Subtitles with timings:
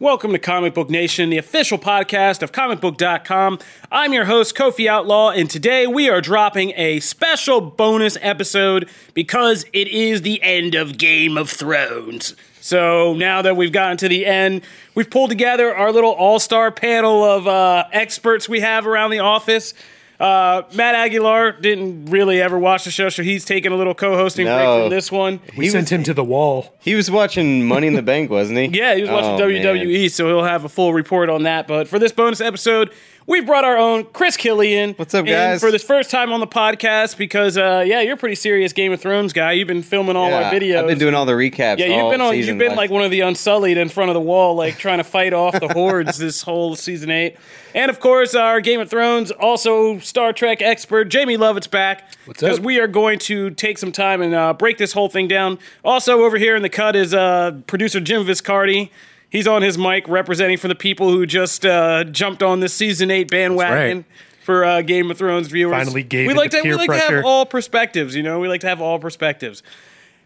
[0.00, 3.58] Welcome to Comic Book Nation, the official podcast of comicbook.com.
[3.90, 9.64] I'm your host, Kofi Outlaw, and today we are dropping a special bonus episode because
[9.72, 12.36] it is the end of Game of Thrones.
[12.60, 14.62] So now that we've gotten to the end,
[14.94, 19.18] we've pulled together our little all star panel of uh, experts we have around the
[19.18, 19.74] office.
[20.20, 24.46] Uh, Matt Aguilar didn't really ever watch the show, so he's taking a little co-hosting
[24.46, 25.38] break from this one.
[25.56, 26.74] We He sent was- him to the wall.
[26.80, 28.66] He was watching Money in the Bank, wasn't he?
[28.78, 30.08] Yeah, he was watching Oh, WWE, man.
[30.10, 31.68] so he'll have a full report on that.
[31.68, 32.90] But for this bonus episode,
[33.26, 34.94] we brought our own Chris Killian.
[34.94, 35.60] What's up, guys?
[35.60, 38.92] For this first time on the podcast, because uh, yeah, you're a pretty serious Game
[38.92, 39.52] of Thrones guy.
[39.52, 40.78] You've been filming all Yeah, our videos.
[40.78, 41.78] I've been doing all the recaps.
[41.78, 42.36] yeah, you've all been on.
[42.36, 45.04] You've been like one of the unsullied in front of the wall, like trying to
[45.04, 47.36] fight off the hordes this whole season eight.
[47.74, 52.10] And of course, our Game of Thrones, also Star Trek expert Jamie Lovett's back.
[52.24, 55.28] What's Because we are going to take some time and uh, break this whole thing
[55.28, 55.58] down.
[55.84, 58.90] Also, over here in the cut is uh, producer Jim Viscardi.
[59.30, 63.10] He's on his mic representing for the people who just uh, jumped on the season
[63.10, 64.04] eight bandwagon right.
[64.42, 65.72] for uh, Game of Thrones viewers.
[65.72, 68.16] Finally gave we like to we like to have all perspectives.
[68.16, 69.62] You know, we like to have all perspectives.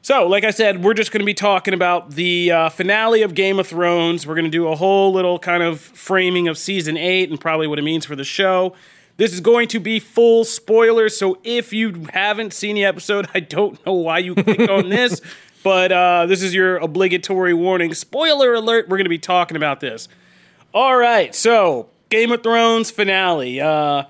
[0.04, 3.34] So, like I said, we're just going to be talking about the uh, finale of
[3.34, 4.26] Game of Thrones.
[4.26, 7.68] We're going to do a whole little kind of framing of season eight and probably
[7.68, 8.74] what it means for the show.
[9.16, 13.40] This is going to be full spoilers, so if you haven't seen the episode, I
[13.40, 15.20] don't know why you clicked on this,
[15.62, 17.94] but uh, this is your obligatory warning.
[17.94, 20.08] Spoiler alert, we're going to be talking about this.
[20.74, 23.60] All right, so Game of Thrones finale.
[23.60, 24.04] Uh,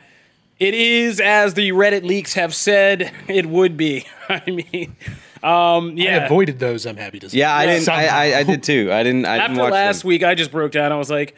[0.58, 4.06] it is as the Reddit leaks have said it would be.
[4.28, 4.96] I mean,
[5.42, 6.26] um, I yeah.
[6.26, 6.86] avoided those.
[6.86, 7.38] I'm happy to say.
[7.38, 7.88] Yeah, I didn't.
[7.88, 8.90] I, I, I did too.
[8.92, 9.24] I didn't.
[9.26, 10.08] I didn't After watch last them.
[10.08, 10.92] week, I just broke down.
[10.92, 11.34] I was like,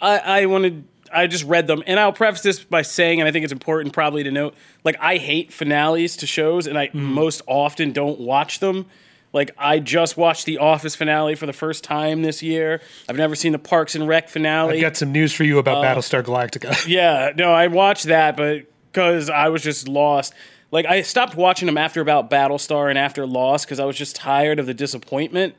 [0.00, 0.84] I, I wanted.
[1.12, 3.92] I just read them, and I'll preface this by saying, and I think it's important
[3.92, 7.02] probably to note, like I hate finales to shows, and I Mm-hmm.
[7.02, 8.86] most often don't watch them.
[9.32, 12.80] Like I just watched the Office finale for the first time this year.
[13.08, 14.76] I've never seen the Parks and Rec finale.
[14.76, 16.86] I've got some news for you about uh, Battlestar Galactica.
[16.88, 20.34] Yeah, no, I watched that, but because I was just lost.
[20.72, 24.16] Like I stopped watching them after about Battlestar and after Lost because I was just
[24.16, 25.54] tired of the disappointment.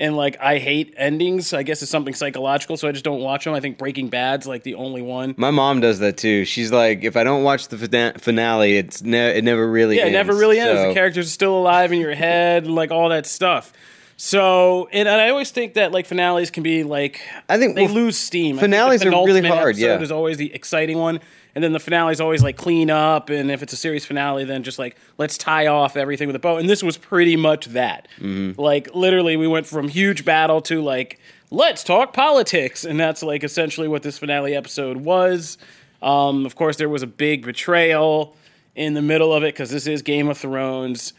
[0.00, 1.52] And like I hate endings.
[1.52, 3.54] I guess it's something psychological, so I just don't watch them.
[3.54, 5.34] I think Breaking Bad's like the only one.
[5.36, 6.44] My mom does that too.
[6.44, 9.96] She's like, if I don't watch the fina- finale, it's ne- it never really.
[9.96, 10.14] Yeah, it ends.
[10.14, 10.80] never really ends.
[10.80, 13.72] So- The characters are still alive in your head, like all that stuff.
[14.16, 17.86] So, and, and I always think that like finales can be like I think they
[17.86, 18.56] well, lose steam.
[18.56, 19.98] I think the finales are really hard, yeah.
[20.00, 21.20] is always the exciting one,
[21.54, 23.30] and then the finale is always like clean up.
[23.30, 26.38] And if it's a series finale, then just like let's tie off everything with a
[26.38, 26.56] bow.
[26.56, 28.08] And this was pretty much that.
[28.18, 28.60] Mm-hmm.
[28.60, 31.18] Like literally, we went from huge battle to like
[31.50, 35.58] let's talk politics, and that's like essentially what this finale episode was.
[36.00, 38.36] Um, of course, there was a big betrayal
[38.74, 41.12] in the middle of it because this is Game of Thrones,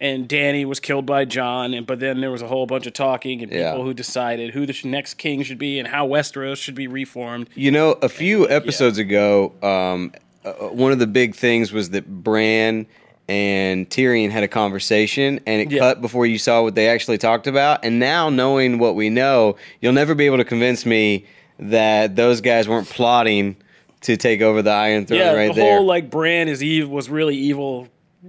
[0.00, 1.74] and Dany was killed by Jon.
[1.74, 3.70] And but then there was a whole bunch of talking and Yeah.
[3.72, 7.48] people who decided who the next king should be and how Westeros should be reformed.
[7.54, 10.12] You know, a few episodes ago, um,
[10.44, 12.86] uh, one of the big things was that Bran
[13.28, 15.78] and Tyrion had a conversation, and it Yeah.
[15.78, 17.84] cut before you saw what they actually talked about.
[17.84, 21.26] And now, knowing what we know, you'll never be able to convince me
[21.60, 23.54] that those guys weren't plotting
[24.00, 25.76] to take over the Iron Throne yeah, right the there.
[25.76, 27.86] whole like Bran is evil was really evil.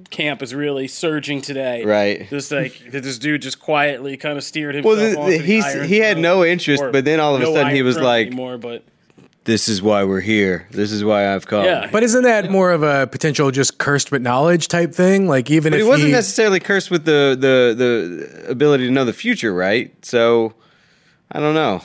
[0.09, 1.83] Camp is really surging today.
[1.83, 2.29] Right.
[2.29, 5.15] Just like that this dude just quietly kind of steered well, himself.
[5.15, 7.43] the, onto the, the he's Iron he had no interest, but then all of a
[7.43, 8.85] no sudden he was like, anymore, but
[9.43, 10.65] "This is why we're here.
[10.71, 11.89] This is why I've come." yeah.
[11.91, 15.27] But isn't that more of a potential just cursed with knowledge type thing?
[15.27, 18.91] Like even But if he wasn't he, necessarily cursed with the, the the ability to
[18.91, 19.93] know the future, right?
[20.05, 20.53] So
[21.33, 21.81] I don't know.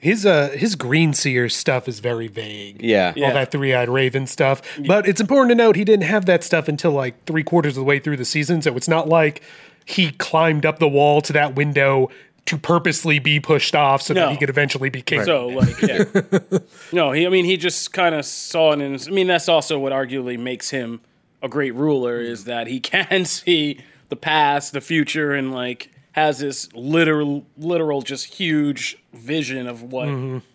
[0.00, 2.80] His uh his green seer stuff is very vague.
[2.82, 3.12] Yeah.
[3.16, 3.28] Yeah.
[3.28, 4.62] All that three eyed raven stuff.
[4.86, 7.80] But it's important to note he didn't have that stuff until like three quarters of
[7.80, 8.62] the way through the season.
[8.62, 9.42] So it's not like
[9.84, 12.10] he climbed up the wall to that window
[12.46, 14.20] to purposely be pushed off so No.
[14.26, 15.24] that he could eventually be king.
[15.24, 16.04] So like, yeah.
[16.92, 17.26] no, he.
[17.26, 20.38] I mean, he just kind of saw it, and I mean, that's also what arguably
[20.38, 21.00] makes him
[21.42, 26.38] a great ruler is that he can see the past, the future, and like has
[26.38, 30.08] this literal, literal, just huge vision of what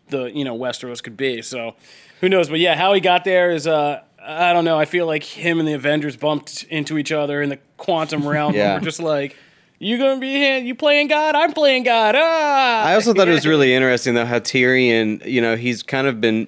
[0.10, 1.42] the you know Westeros could be.
[1.42, 1.75] So
[2.21, 2.50] who knows?
[2.50, 4.01] But yeah, how he got there is uh.
[4.25, 4.80] I don't know.
[4.80, 8.54] I feel like him and the Avengers bumped into each other in the quantum realm.
[8.54, 8.75] Yeah.
[8.75, 9.36] We're just like,
[9.80, 10.60] you gonna be here?
[10.60, 11.36] You playing God?
[11.36, 12.16] I'm playing God.
[12.18, 12.86] Ah!
[12.86, 16.21] I also thought it was really interesting though how Tyrion, you know, he's kind of
[16.21, 16.48] been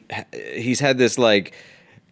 [0.54, 1.54] he's had this like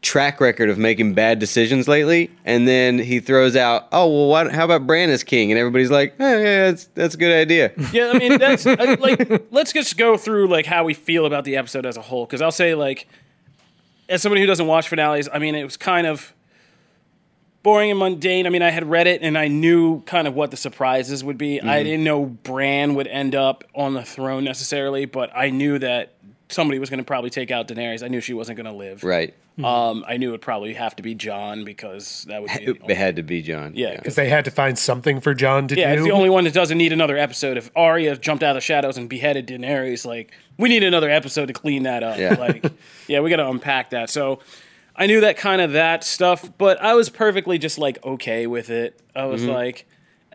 [0.04, 4.50] track record of making bad decisions lately, and then he throws out, "Oh well, why,
[4.52, 8.12] how about Bran as king?" And everybody's like, "Yeah, that's that's a good idea." Yeah,
[8.14, 11.56] I mean that's I- like let's just go through like how we feel about the
[11.56, 13.08] episode as a whole because I'll say like
[14.10, 16.34] as somebody who doesn't watch finales, I mean it was kind of
[17.64, 18.46] boring and mundane.
[18.46, 21.38] I mean, I had read it and I knew kind of what the surprises would
[21.38, 21.62] be.
[21.62, 21.84] I mm-hmm.
[21.84, 26.14] didn't know Bran would end up on the throne necessarily, but I knew that
[26.54, 28.04] somebody was going to probably take out Daenerys.
[28.04, 29.04] I knew she wasn't going to live.
[29.04, 29.34] Right.
[29.64, 32.64] Um, I knew it would probably have to be Jon because that would be.
[32.66, 33.74] It, it had to be Jon.
[33.76, 36.02] Yeah, Because they had to find something for Jon to Yeah, do.
[36.02, 37.58] it's the only one that doesn't need another episode.
[37.58, 41.48] If Arya jumped out of the shadows and beheaded Daenerys, like we need another episode
[41.48, 42.18] to clean that up.
[42.18, 42.34] Yeah.
[42.36, 42.66] Like,
[43.08, 44.10] yeah, we got to unpack that.
[44.10, 44.40] So
[44.96, 48.70] I knew that kind of that stuff, but I was perfectly just like okay with
[48.70, 49.00] it.
[49.16, 49.86] I was like,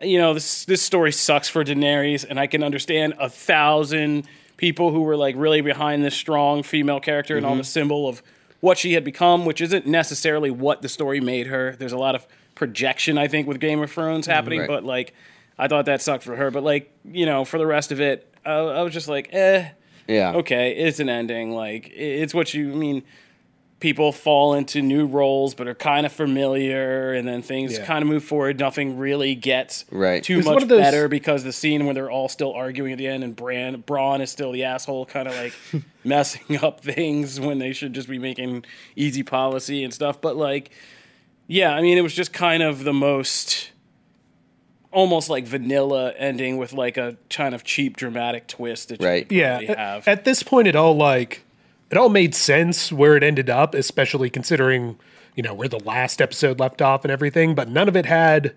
[0.01, 4.25] you know, this this story sucks for Daenerys, and I can understand a thousand
[4.59, 8.21] people who were like really behind this strong female character and on the symbol of
[8.59, 11.77] what she had become, which isn't necessarily what the story made her.
[11.79, 14.67] There's a lot of projection, I think, with Game of Thrones happening, Right.
[14.67, 15.13] but like,
[15.57, 16.51] I thought that sucked for her.
[16.51, 19.69] But like, you know, for the rest of it, I, I was just like, eh,
[20.09, 20.33] Yeah.
[20.33, 21.51] okay, it's an ending.
[21.51, 23.03] Like, it's what you I mean.
[23.79, 27.85] People fall into new roles, but are kind of familiar, and then things Yeah.
[27.85, 28.59] kind of move forward.
[28.59, 30.21] Nothing really gets Right.
[30.21, 33.07] too It's much those- better because the scene where they're all still arguing at the
[33.07, 35.53] end, and Bran Bronn is still the asshole, kind of like
[36.03, 38.65] messing up things when they should just be making
[38.97, 40.19] easy policy and stuff.
[40.19, 40.71] But like,
[41.47, 43.71] yeah, I mean, it was just kind of the most
[44.91, 49.31] almost like vanilla ending with like a kind of cheap dramatic twist that you Right.
[49.31, 49.57] yeah.
[49.59, 50.07] probably have.
[50.07, 51.43] At this point, it all like
[51.91, 54.97] it all made sense where it ended up, especially considering
[55.35, 57.55] you know where the last episode left off and everything.
[57.55, 58.53] But none of it had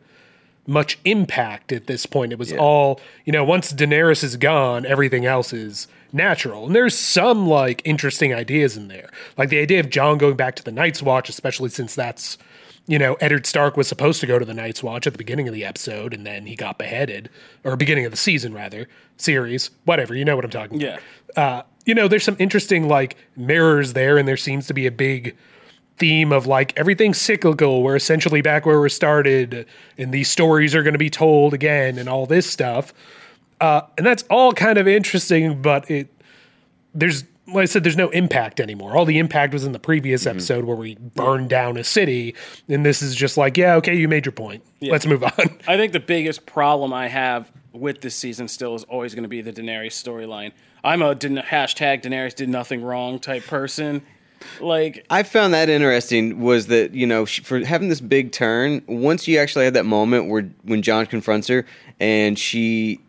[0.67, 2.33] much impact at this point.
[2.33, 3.45] It was all you know.
[3.45, 6.67] Once Daenerys is gone, everything else is natural.
[6.67, 10.55] And there's some like interesting ideas in there, like the idea of Jon going back
[10.57, 12.39] to the Night's Watch, especially since that's
[12.89, 15.47] you know, Eddard Stark was supposed to go to the Night's Watch at the beginning
[15.47, 17.31] of the episode, and then he got beheaded,
[17.63, 20.17] or beginning of the season rather, series, whatever.
[20.17, 20.99] You know what I'm talking Yeah.
[21.31, 21.59] about.
[21.61, 24.93] Uh, you know, there's some interesting like mirrors there, and there seems to be a
[24.93, 25.37] big
[25.99, 27.83] theme of like everything's cyclical.
[27.83, 29.67] We're essentially back where we started,
[29.99, 32.93] and these stories are going to be told again, and all this stuff.
[33.61, 36.09] Uh, and that's all kind of interesting, but it
[36.95, 38.97] there's like I said, there's no impact anymore.
[38.97, 42.35] All the impact was in the previous episode where we burned down a city,
[42.69, 44.65] and this is just like, yeah, okay, you made your point.
[44.81, 45.59] Let's move on.
[45.67, 49.29] I think the biggest problem I have with this season still is always going to
[49.29, 50.53] be the Daenerys storyline.
[50.85, 54.03] I'm a Dan- hashtag Daenerys did nothing wrong type person.
[54.61, 58.83] Like, I found that interesting was that you know for having this big turn.
[58.89, 61.65] Once you actually had that moment where when Jon confronts her
[62.01, 63.01] and she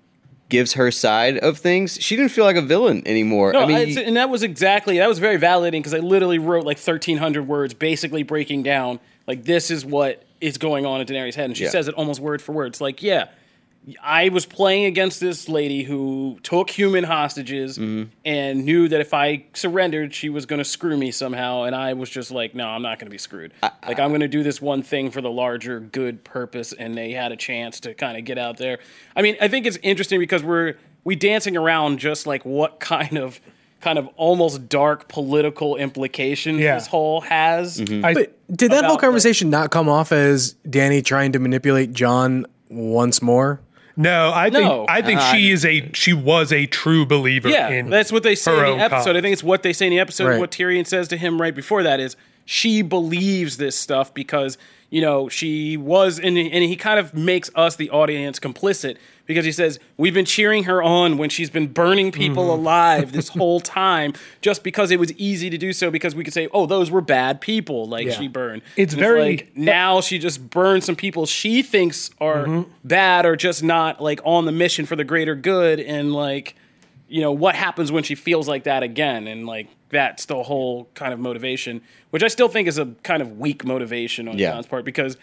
[0.49, 3.51] gives her side of things, she didn't feel like a villain anymore.
[3.53, 6.37] no, I mean, I- and that was exactly that was very validating because I literally
[6.37, 11.07] wrote like 1,300 words, basically breaking down like this is what is going on in
[11.07, 11.69] Daenerys' head, and she Yeah.
[11.71, 12.67] says it almost word for word.
[12.67, 13.29] It's like, yeah,
[14.01, 18.09] I was playing against this lady who took human hostages Mm-hmm.
[18.23, 21.63] and knew that if I surrendered, she was going to screw me somehow.
[21.63, 23.51] And I was just like, no, I'm not going to be screwed.
[23.61, 26.71] like, I'm going to do this one thing for the larger good purpose.
[26.71, 28.79] And they had a chance to kind of get out there.
[29.17, 33.17] I mean, I think it's interesting because we're we dancing around just like what kind
[33.17, 33.41] of
[33.81, 36.75] kind of almost dark political implications Yeah.
[36.75, 37.81] this whole has.
[37.81, 41.91] I, But did that whole About, conversation not come off as Dany trying to manipulate
[41.91, 43.59] Jon once more?
[43.95, 44.85] No, I think No.
[44.89, 47.49] I think she uh, is a she was a true believer.
[47.49, 49.11] Yeah, in that's what they say in the episode.
[49.11, 49.17] cause.
[49.17, 50.27] I think it's what they say in the episode.
[50.27, 50.39] Right.
[50.39, 54.57] What Tyrion says to him right before that is she believes this stuff because
[54.89, 59.45] you know she was, and, and he kind of makes us the audience complicit because
[59.45, 62.59] he says we've been cheering her on when she's been burning people Mm-hmm.
[62.61, 66.33] alive this whole time just because it was easy to do so because we could
[66.33, 68.13] say oh those were bad people like Yeah.
[68.13, 68.61] she burned.
[68.75, 72.69] It's And very- like now she just burned some people she thinks are Mm-hmm.
[72.83, 76.55] bad or just not like on the mission for the greater good and like
[77.07, 80.87] you know what happens when she feels like that again and like that's the whole
[80.95, 84.51] kind of motivation which i still think is a kind of weak motivation on Yeah.
[84.53, 85.15] jon's part because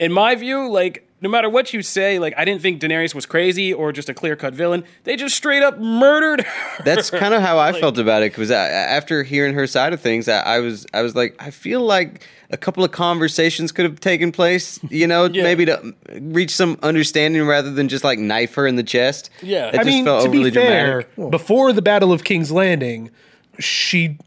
[0.00, 3.24] in my view like no matter what you say like i didn't think daenerys was
[3.26, 7.40] crazy or just a clear-cut villain they just straight up murdered her That's kind of
[7.42, 10.86] how I felt about it because after hearing her side of things, I, I was
[10.92, 15.06] I was like, I feel like a couple of conversations could have taken place, you
[15.06, 15.42] know, Yeah.
[15.42, 15.94] maybe to um,
[16.32, 19.30] reach some understanding rather than just like knife her in the chest.
[19.42, 19.68] Yeah.
[19.68, 21.30] it I just mean, felt to overly be fair, dramatic.
[21.30, 23.10] before the Battle of King's Landing,
[23.58, 24.18] she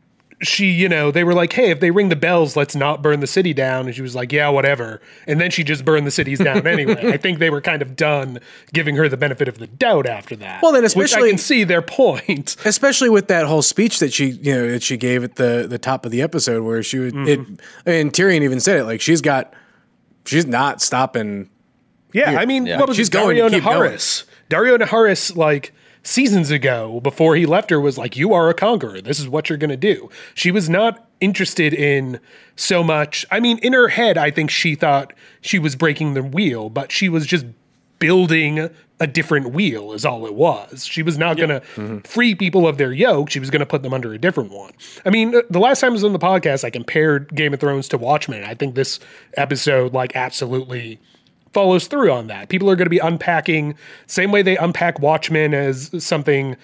[0.41, 3.19] she you know they were like, hey, if they ring the bells, let's not burn
[3.19, 6.11] the city down, and she was like, yeah, whatever, and then she just burned the
[6.11, 7.11] cities down anyway.
[7.13, 8.39] I think they were kind of done
[8.73, 10.61] giving her the benefit of the doubt after that.
[10.61, 12.55] Well, then which I especially- can see their point.
[12.65, 15.77] especially with that whole speech that she you know that she gave at the the
[15.79, 17.55] top of the episode where she would it mm-hmm.
[17.85, 19.53] I mean Tyrion even said it like she's got
[20.25, 21.49] she's not stopping
[22.13, 22.79] Yeah, I mean, Yeah.
[22.79, 23.91] what was She's it, going to Daario keep going.
[23.91, 24.23] Naharis?
[24.49, 29.01] Daario Naharis, like seasons ago before he left her was like, You are a conqueror.
[29.01, 30.09] This is what you're going to do.
[30.33, 32.19] She was not interested in
[32.55, 33.25] so much.
[33.31, 36.91] I mean, in her head, I think she thought she was breaking the wheel, but
[36.91, 37.45] she was just
[37.99, 38.69] building
[39.01, 40.85] a different wheel is all it was.
[40.85, 41.99] She was not going to mm-hmm.
[41.99, 43.29] free people of their yoke.
[43.29, 44.73] She was going to put them under a different one.
[45.05, 47.61] I mean, uh, the last time I was on the podcast, I compared Game of
[47.61, 48.43] Thrones to Watchmen.
[48.43, 48.99] I think this
[49.35, 50.99] episode, like, absolutely
[51.53, 52.49] follows through on that.
[52.49, 53.75] People are going to be unpacking
[54.07, 56.55] same way they unpack Watchmen as something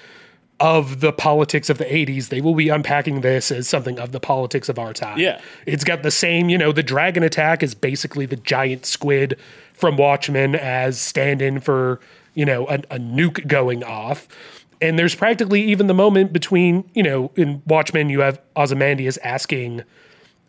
[0.60, 2.30] of the politics of the 80s.
[2.30, 5.20] They will be unpacking this as something of the politics of our time.
[5.20, 5.42] Yeah.
[5.66, 9.38] It's got the same, you know, the dragon attack is basically the giant squid
[9.74, 12.00] from Watchmen as stand in for,
[12.34, 14.28] you know, a, a nuke going off.
[14.82, 19.84] And there's practically even the moment between, you know, in Watchmen, you have Ozymandias asking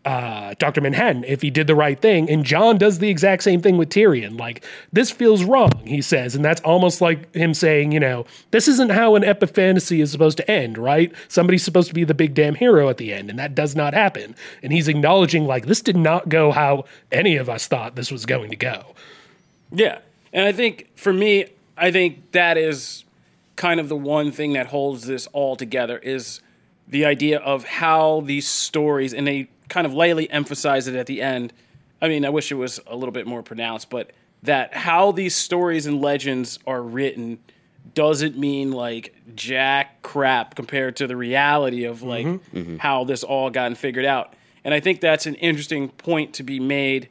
[0.06, 0.80] uh, Dr.
[0.80, 2.30] Manhattan if he did the right thing.
[2.30, 4.38] And Jon does the exact same thing with Tyrion.
[4.38, 6.36] Like, this feels wrong, he says.
[6.36, 10.12] And that's almost like him saying, you know, this isn't how an epic fantasy is
[10.12, 11.12] supposed to end, right?
[11.26, 13.94] Somebody's supposed to be the big damn hero at the end, and that does not
[13.94, 14.36] happen.
[14.62, 18.26] And he's acknowledging, like, this did not go how any of us thought this was
[18.26, 18.94] going to go.
[19.72, 19.98] Yeah.
[20.32, 21.46] And I think for me,
[21.76, 23.04] I think that is
[23.56, 26.40] kind of the one thing that holds this all together is
[26.86, 31.22] the idea of how these stories and they kind of lightly emphasize it at the
[31.22, 31.52] end.
[32.00, 35.34] I mean, I wish it was a little bit more pronounced, but that how these
[35.34, 37.38] stories and legends are written
[37.94, 42.56] doesn't mean like jack crap compared to the reality of like mm-hmm.
[42.56, 42.76] Mm-hmm.
[42.78, 44.34] how this all gotten figured out.
[44.64, 47.08] And I think that's an interesting point to be made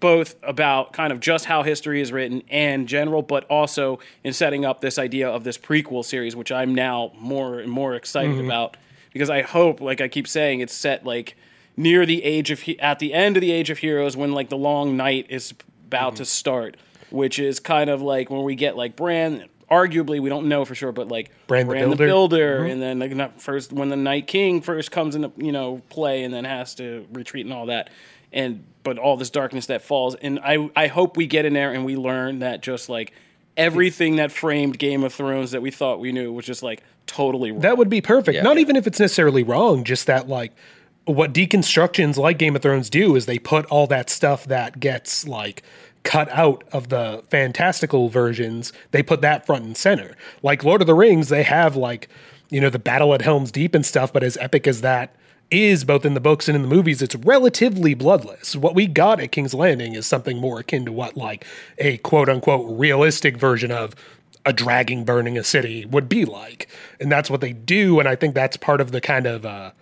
[0.00, 4.64] both about kind of just how history is written and general, but also in setting
[4.64, 8.46] up this idea of this prequel series, which I'm now more and more excited mm-hmm.
[8.46, 8.76] about
[9.12, 11.36] because I hope, like I keep saying, it's set like
[11.80, 14.48] near the age of he- at the end of the age of heroes when like
[14.50, 15.54] the long night is
[15.86, 16.76] about to start,
[17.10, 19.46] which is kind of like when we get like Bran.
[19.70, 22.06] Arguably, we don't know for sure, but like Bran the Builder.
[22.06, 22.70] Builder, mm-hmm.
[22.72, 26.24] and then like not first when the Night King first comes into you know play,
[26.24, 27.88] and then has to retreat and all that,
[28.32, 31.72] and but all this darkness that falls, and I I hope we get in there
[31.72, 33.12] and we learn that just like
[33.56, 37.52] everything that framed Game of Thrones that we thought we knew was just like totally
[37.52, 37.60] wrong.
[37.60, 38.34] That would be perfect.
[38.34, 38.42] Yeah.
[38.42, 40.52] Not even if it's necessarily wrong, just that like
[41.04, 45.26] what deconstructions like Game of Thrones do is they put all that stuff that gets
[45.26, 45.62] like
[46.02, 50.16] cut out of the fantastical versions, they put that front and center.
[50.42, 52.08] Like Lord of the Rings, they have like,
[52.48, 55.14] you know, the battle at Helm's Deep and stuff, but as epic as that
[55.50, 58.54] is both in the books and in the movies, it's relatively bloodless.
[58.54, 61.44] What we got at King's Landing is something more akin to what like
[61.78, 63.94] a quote unquote realistic version of
[64.46, 66.68] a dragging burning a city would be like.
[66.98, 67.98] And that's what they do.
[67.98, 69.72] And I think that's part of the kind of uh,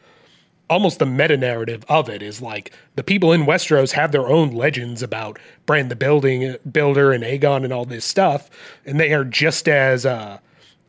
[0.71, 4.53] almost the meta narrative of it is like the people in Westeros have their own
[4.53, 8.51] legends about Bran the building builder and Aegon and all this stuff.
[8.85, 10.39] And they are just as uh,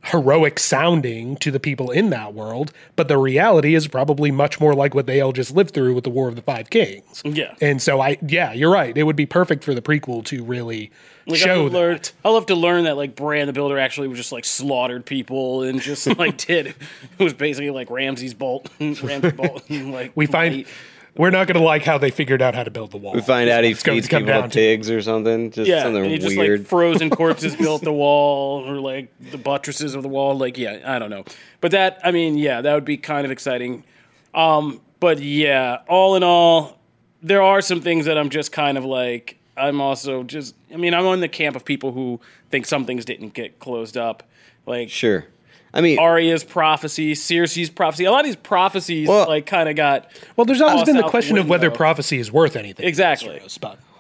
[0.06, 2.72] heroic sounding to the people in that world.
[2.96, 6.04] But the reality is probably much more like what they all just lived through with
[6.04, 7.22] the War of the Five Kings.
[7.26, 7.54] Yeah.
[7.62, 8.98] And so I, yeah, you're right.
[8.98, 10.92] It would be perfect for the prequel to really
[11.26, 12.12] Like, I show learn, that.
[12.24, 15.64] I love to learn that like Bran the Builder actually was just like slaughtered people
[15.64, 16.76] and just like did it
[17.20, 19.70] was basically like Ramsay's bolt, Ramsay bolt.
[19.70, 20.66] like We find
[21.18, 23.14] we're not going to like how they figured out how to build the wall.
[23.14, 24.56] We find out he It's going feeds people down to to.
[24.56, 25.52] pigs or something.
[25.52, 26.60] Just yeah, something and he just weird.
[26.62, 30.38] like frozen corpses built the wall or like the buttresses of the wall.
[30.38, 31.26] Like yeah, I don't know,
[31.62, 33.84] but that I mean yeah, that would be kind of exciting.
[34.34, 36.78] Um, but yeah, all in all,
[37.22, 40.94] there are some things that I'm just kind of like I'm also just I mean
[40.94, 44.24] I'm on the camp of people who think some things didn't get closed up,
[44.66, 45.26] like sure.
[45.74, 48.06] I mean, Arya's prophecy, Cersei's prophecy.
[48.06, 51.04] A lot of these prophecies Well- like kind of got Well, there's always been the
[51.04, 52.88] out the question of whether prophecy is worth anything.
[52.88, 53.40] Exactly.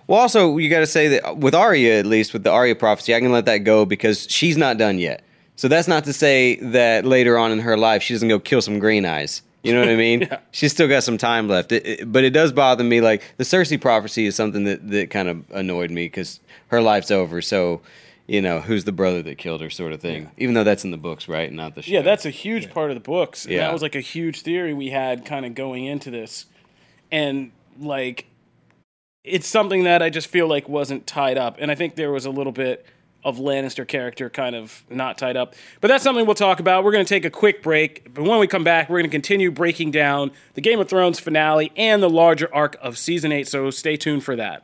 [0.07, 2.75] Well, also you got to say that uh, with Arya, at least with the Arya
[2.75, 5.23] prophecy, I can let that go because she's not done yet.
[5.55, 8.61] So that's not to say that later on in her life she doesn't go kill
[8.61, 9.41] some green eyes.
[9.61, 10.27] You know what I mean?
[10.51, 11.71] She's still got some time left.
[11.71, 13.01] It, it- but it does bother me.
[13.01, 17.11] Like the Cersei prophecy is something that that kind of annoyed me because her life's
[17.11, 17.41] over.
[17.41, 17.81] So
[18.29, 20.29] you know who's the brother that killed her, sort of thing.
[20.37, 21.51] Even though that's in the books, right?
[21.51, 21.91] Not the show.
[21.91, 23.45] Yeah, that's a huge part of the books.
[23.45, 23.61] And Yeah.
[23.61, 26.45] that was like a huge theory we had kind of going into this.
[27.11, 28.25] And like
[29.23, 31.57] it's something that I just feel like wasn't tied up.
[31.59, 32.85] And I think there was a little bit
[33.23, 35.53] of Lannister character kind of not tied up.
[35.81, 36.83] But that's something we'll talk about.
[36.85, 38.13] We're going to take a quick break.
[38.13, 41.19] But when we come back, we're going to continue breaking down the Game of Thrones
[41.19, 43.45] finale and the larger arc of season 8.
[43.47, 44.63] So stay tuned for that.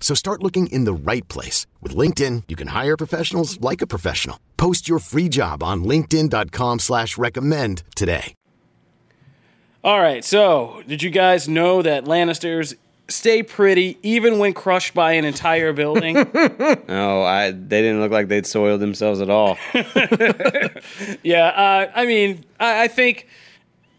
[0.00, 1.68] So start looking in the right place.
[1.80, 4.40] With LinkedIn, you can hire professionals like a professional.
[4.56, 8.34] Post your free job on linkedin.com slash recommend today.
[9.82, 12.74] All right, so did you guys know that Lannisters
[13.08, 16.16] stay pretty even when crushed by an entire building?
[16.88, 19.56] No, I they didn't look like they'd soiled themselves at all.
[21.22, 23.26] yeah, uh, I mean, I, I think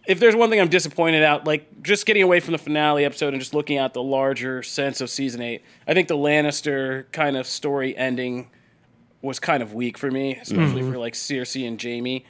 [0.06, 3.34] if there's one thing I'm disappointed out, like just getting away from the finale episode
[3.34, 7.36] and just looking at the larger sense of season eight, I think the Lannister kind
[7.36, 8.50] of story ending
[9.22, 10.92] was kind of weak for me, especially mm-hmm.
[10.92, 12.26] for like Cersei and Jaime.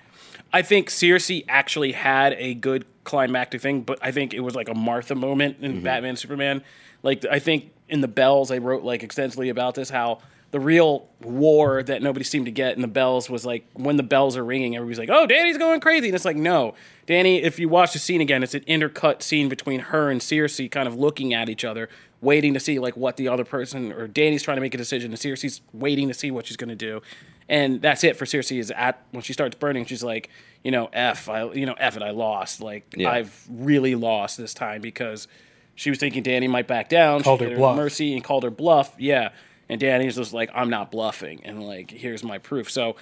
[0.53, 4.69] I think Cersei actually had a good climactic thing, but I think it was like
[4.69, 5.83] a Martha moment in mm-hmm.
[5.83, 6.63] Batman Superman.
[7.03, 10.19] Like I think in the Bells, I wrote like extensively about this how
[10.51, 14.03] the real war that nobody seemed to get in the Bells was like when the
[14.03, 16.75] bells are ringing, everybody's like, "Oh, Dany's going crazy," and it's like, no,
[17.07, 17.41] Dany.
[17.41, 20.87] If you watch the scene again, it's an intercut scene between her and Cersei, kind
[20.87, 21.89] of looking at each other,
[22.19, 25.11] waiting to see like what the other person or Dany's trying to make a decision,
[25.11, 27.01] and Cersei's waiting to see what she's going to do,
[27.47, 28.59] and that's it for Cersei.
[28.59, 30.29] Is at when she starts burning, she's like,
[30.65, 32.59] you know, f, I, you know, f it, I lost.
[32.59, 33.09] Like Yeah.
[33.09, 35.29] I've really lost this time because
[35.75, 37.23] she was thinking Dany might back down.
[37.23, 37.77] Called she her did bluff.
[37.77, 38.93] Mercy and called her bluff.
[38.97, 39.29] Yeah.
[39.71, 41.41] And Dany's just like, I'm not bluffing.
[41.45, 42.69] And like, here's my proof.
[42.69, 42.97] So,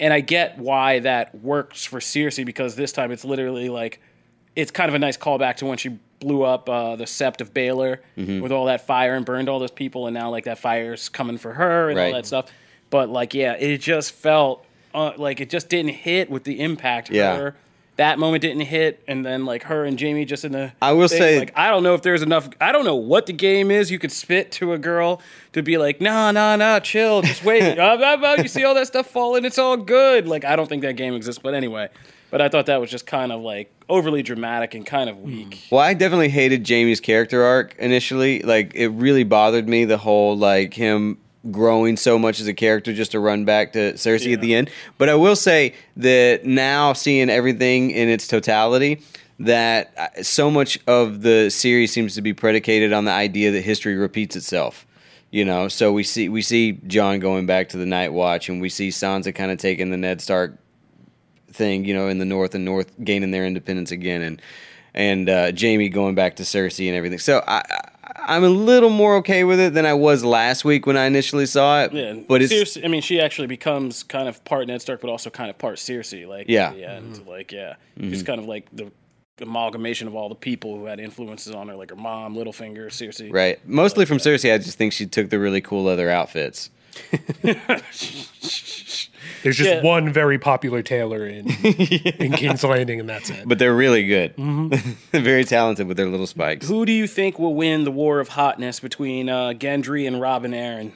[0.00, 4.00] and I get why that works for Cersei because this time it's literally like,
[4.56, 7.52] it's kind of a nice callback to when she blew up uh, the Sept of
[7.52, 8.40] Baelor Mm-hmm.
[8.40, 10.06] with all that fire and burned all those people.
[10.06, 12.06] And now like that fire's coming for her and Right.
[12.06, 12.46] all that stuff.
[12.90, 14.64] But like, yeah, it just felt
[14.94, 17.10] uh, like it just didn't hit with the impact.
[17.10, 17.36] Yeah.
[17.36, 17.56] Her.
[17.96, 20.72] That moment didn't hit, and then like her and Jaime just in the.
[20.82, 22.48] I will thing, say- like I don't know if there's enough.
[22.60, 23.90] I don't know what the game is.
[23.90, 25.20] You could spit to a girl
[25.52, 27.62] to be like, nah, nah, nah, chill, just wait.
[28.44, 30.26] You see all that stuff falling, it's all good.
[30.26, 31.88] Like I don't think that game exists, but anyway.
[32.30, 35.54] But I thought that was just kind of like overly dramatic and kind of weak.
[35.68, 35.76] Hmm.
[35.76, 38.40] Well, I definitely hated Jaime's character arc initially.
[38.42, 41.18] Like, it really bothered me the whole like him
[41.50, 44.70] growing so much as a character just to run back to Cersei at the end.
[44.98, 49.02] But I will say that now seeing everything in its totality,
[49.40, 53.62] that uh, so much of the series seems to be predicated on the idea that
[53.62, 54.86] history repeats itself.
[55.30, 58.60] You know, so we see we see Jon going back to the Night Watch, and
[58.60, 60.56] we see Sansa kind of taking the Ned Stark
[61.50, 64.42] thing, you know, in the North and North gaining their independence again, and
[64.94, 67.18] and uh, Jaime going back to Cersei and everything.
[67.18, 67.88] So I, I
[68.26, 71.46] I'm a little more okay with it than I was last week when I initially
[71.46, 71.92] saw it.
[71.92, 75.10] Yeah, but it's Cersei, I mean, she actually becomes kind of part Ned Stark, but
[75.10, 76.26] also kind of part Cersei.
[76.26, 76.68] Like, Yeah.
[76.68, 77.28] at the end, mm-hmm.
[77.28, 78.10] like, yeah, mm-hmm.
[78.10, 78.90] she's kind of like the
[79.40, 83.32] amalgamation of all the people who had influences on her, like her mom, Littlefinger, Cersei.
[83.32, 83.58] right.
[83.66, 86.70] Mostly from Cersei, I just think she took the really cool leather outfits.
[89.42, 89.82] There's just Yeah.
[89.82, 93.46] one very popular tailor in in King's Landing, and that's it.
[93.46, 94.34] But they're really good.
[94.36, 96.66] they're very talented with their little spikes.
[96.66, 100.52] Who do you think will win the war of hotness between uh, Gendry and Robin
[100.52, 100.92] Arryn?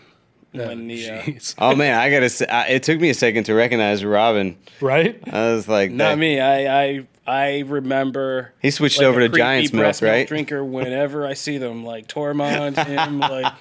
[0.52, 1.22] When the, uh,
[1.58, 4.56] Oh man, I gotta say, I, it took me a second to recognize Robin.
[4.80, 5.20] right?
[5.30, 6.40] I was like, not that- me.
[6.40, 8.54] I I I remember.
[8.62, 10.26] He switched like, over a to Giant's Milk, breast milk right?
[10.26, 10.64] Drinker.
[10.64, 13.52] Whenever I see them, like Tormund, him, like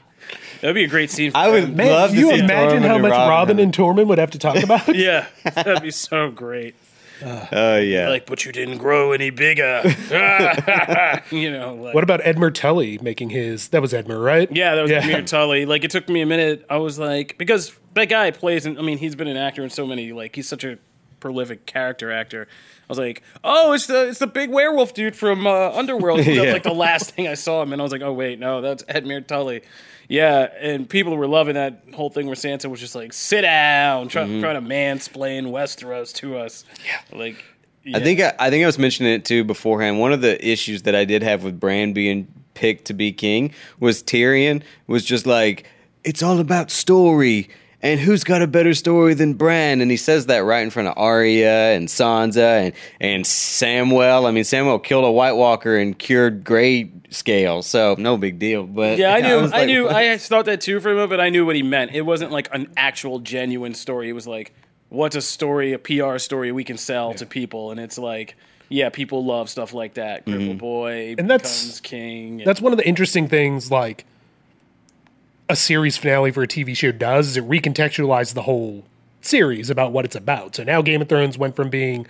[0.62, 1.32] that'd be a great scene.
[1.32, 1.76] For I would.
[1.76, 4.18] Man, love to you see imagine Tormund how and much Robin, Robin and Tormund would
[4.18, 4.88] have to talk about?
[4.96, 6.76] Yeah, that'd be so great.
[7.24, 8.10] Oh yeah.
[8.10, 9.82] Like, but you didn't grow any bigger.
[11.32, 13.70] you know, like, What about Edmure Tully making his?
[13.70, 14.48] That was Edmure, right?
[14.56, 15.02] yeah, that was Yeah.
[15.02, 15.66] Edmure Tully.
[15.66, 16.66] Like, it took me a minute.
[16.70, 19.70] I was like, because that guy plays, in, I mean, he's been an actor in
[19.72, 20.78] so many, like, he's such a
[21.20, 22.48] prolific character actor.
[22.90, 26.20] I was like, oh, it's the it's the big werewolf dude from uh, Underworld.
[26.26, 28.40] That was like the last thing I saw him, and I was like, oh wait,
[28.40, 29.62] no, that's Edmure Tully.
[30.10, 34.08] Yeah, and people were loving that whole thing where Sansa was just like, sit down,
[34.08, 34.40] try, Mm-hmm.
[34.40, 36.64] trying to mansplain Westeros to us.
[36.86, 37.44] Yeah, like.
[37.94, 40.00] I think I, I think I was mentioning it too beforehand.
[40.00, 43.54] One of the issues that I did have with Bran being picked to be king
[43.80, 45.66] was Tyrion was just like
[46.04, 47.50] it's all about story
[47.82, 50.88] and who's got a better story than Bran and he says that right in front
[50.88, 54.28] of Arya and Sansa and and Samwell.
[54.28, 58.64] I mean Samwell killed a White Walker and cured Grey Scale, so no big deal.
[58.66, 59.38] But Yeah, I knew.
[59.38, 59.84] I, like, knew.
[59.86, 59.96] what?
[59.96, 61.92] I thought that too for a moment, but I knew what he meant.
[61.94, 64.10] It wasn't like an actual genuine story.
[64.10, 64.54] It was like,
[64.90, 68.36] what's a story, a PR story we can sell to people, and it's like,
[68.70, 70.26] yeah, people love stuff like that.
[70.26, 70.58] Cripple Mm-hmm.
[70.58, 72.42] boy And that's- becomes king.
[72.44, 74.04] That's one of the interesting things, like
[75.50, 78.84] a series finale for a TV show does, is it recontextualizes the whole
[79.22, 80.56] series about what it's about.
[80.56, 82.08] So now Game of Thrones went from being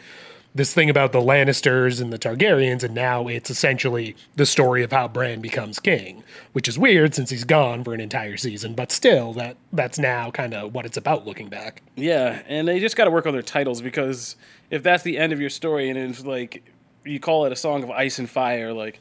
[0.56, 4.92] this thing about the Lannisters and the Targaryens, and now it's essentially the story of
[4.92, 6.24] how Bran becomes king,
[6.54, 8.74] which is weird since he's gone for an entire season.
[8.74, 11.84] But still, that that's now kind of what it's about looking back.
[11.96, 14.36] Yeah, and they just got to work on their titles because
[14.72, 16.64] if that's the end of your story and it's like
[17.08, 18.74] you call it a song of ice and fire.
[18.74, 19.00] Like,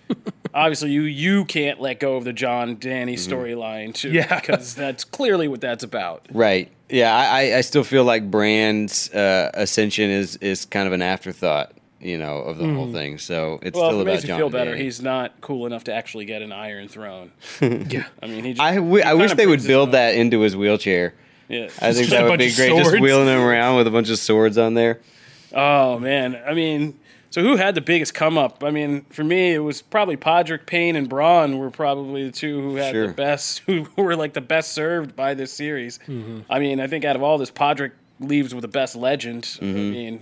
[0.57, 4.41] obviously, you you can't let go of the Jon Dany storyline, too, Yeah.
[4.41, 6.27] because that's clearly what that's about.
[6.33, 6.71] Right.
[6.89, 11.03] Yeah, I, I- I still feel like Bran's uh, ascension is is kind of an
[11.03, 13.19] afterthought, you know, of the whole thing.
[13.19, 14.39] So it's Well, still it about makes Jon.
[14.39, 14.81] feel better, Dany.
[14.81, 17.33] he's not cool enough to actually get an Iron Throne.
[17.61, 18.07] Yeah.
[18.23, 18.53] I mean, he.
[18.53, 21.15] Just, I, w- I he wish they would build that into his wheelchair.
[21.49, 21.69] Yeah.
[21.81, 24.57] I think that would be great, just wheeling him around with a bunch of swords
[24.59, 25.01] on there.
[25.53, 26.99] Oh man, I mean,
[27.37, 28.65] so who had the biggest come up?
[28.65, 32.63] I mean, for me, it was probably Podrick Payne and Bronn were probably the two
[32.63, 33.09] who had Sure.
[33.09, 35.99] the best, who were like the best served by this series.
[36.49, 39.59] I mean, I think out of all this, Podrick leaves with the best legend.
[39.61, 40.21] I mean,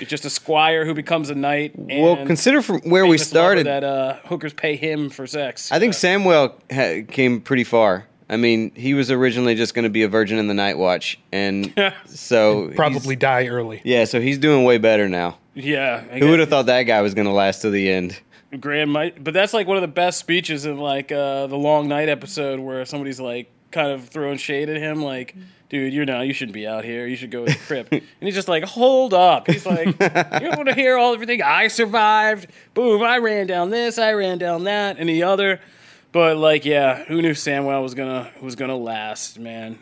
[0.00, 1.74] it's just a squire who becomes a knight.
[1.74, 3.66] And Well, consider from where we started.
[3.66, 5.70] that uh, hookers pay him for sex.
[5.70, 8.06] I think Uh, Samwell ha- came pretty far.
[8.30, 11.18] I mean, he was originally just going to be a virgin in the Night Watch,
[11.30, 11.74] and
[12.06, 13.82] so he's- Probably die early.
[13.84, 14.04] yeah.
[14.04, 15.36] So he's doing way better now.
[15.54, 16.00] Yeah.
[16.00, 18.20] Who would have thought that guy was going to last to the end?
[18.60, 21.88] Graham might, but that's like one of the best speeches in like uh, the Long
[21.88, 25.34] Night episode where somebody's like kind of throwing shade at him, like,
[25.70, 27.06] "Dude, you're not, you shouldn't be out here.
[27.06, 29.92] You should go to the crypt." and he's just like, "Hold up!" He's like, "You
[29.92, 32.48] don't want to hear all everything I survived.
[32.74, 35.60] Boom, I ran down this, I ran down that, and the other."
[36.12, 39.78] But like, yeah, who knew Samwell was gonna was gonna last, man?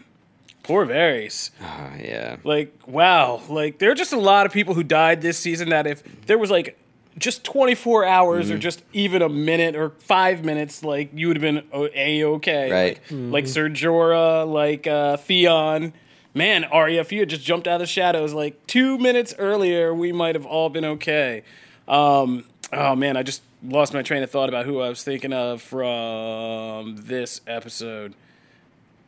[0.63, 1.51] Poor Varys.
[1.63, 2.37] Oh, yeah.
[2.45, 3.41] Like, wow.
[3.49, 6.39] Like, there are just a lot of people who died this season that if there
[6.39, 6.79] was like
[7.19, 8.55] just 24 hours Mm-hmm.
[8.55, 12.71] or just even a minute or five minutes, like, you would have been a okay.
[12.71, 13.01] Right.
[13.11, 15.93] Like, like Ser Jorah, like uh, Theon.
[16.35, 19.93] Man, Arya, if you had just jumped out of the shadows like two minutes earlier,
[19.93, 21.43] we might have all been okay.
[21.89, 25.33] Um, oh, man, I just lost my train of thought about who I was thinking
[25.33, 28.15] of from this episode.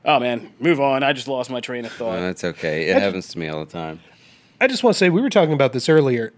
[0.05, 1.03] Oh, man, move on.
[1.03, 2.19] I just lost my train of thought.
[2.19, 2.88] Oh, that's okay.
[2.88, 4.01] It happens to me all the time.
[4.61, 6.33] I just want to say we were talking about this earlier.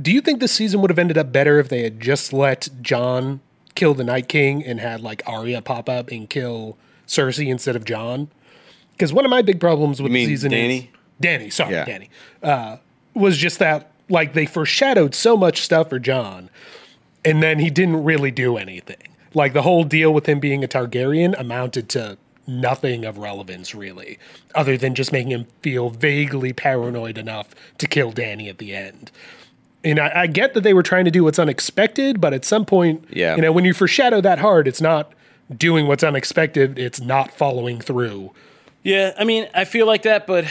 [0.00, 2.68] Do you think this season would have ended up better if they had just let
[2.80, 3.40] Jon
[3.74, 7.84] kill the Night King and had like Arya pop up and kill Cersei instead of
[7.84, 8.28] Jon?
[8.92, 10.78] Because one of my big problems with mean the season Dany?
[10.84, 10.86] is
[11.20, 11.52] Dany.
[11.52, 11.84] Sorry, Yeah.
[11.84, 12.08] Dany.
[12.42, 12.76] Uh,
[13.14, 16.48] was just that like they foreshadowed so much stuff for Jon,
[17.24, 18.96] and then he didn't really do anything.
[19.34, 22.16] Like the whole deal with him being a Targaryen amounted to
[22.60, 24.18] nothing of relevance, really,
[24.54, 29.10] other than just making him feel vaguely paranoid enough to kill Dany at the end.
[29.84, 32.64] And I, I get that they were trying to do what's unexpected, but at some
[32.64, 33.34] point, Yeah.
[33.34, 35.12] you know, when you foreshadow that hard, it's not
[35.54, 38.32] doing what's unexpected; it's not following through.
[38.84, 40.44] Yeah, I mean, I feel like that, but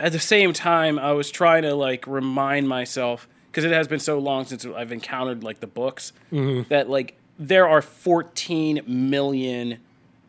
[0.00, 4.00] at the same time, I was trying to like remind myself because it has been
[4.00, 6.68] so long since I've encountered like the books mm-hmm.
[6.68, 9.78] that like there are 14 million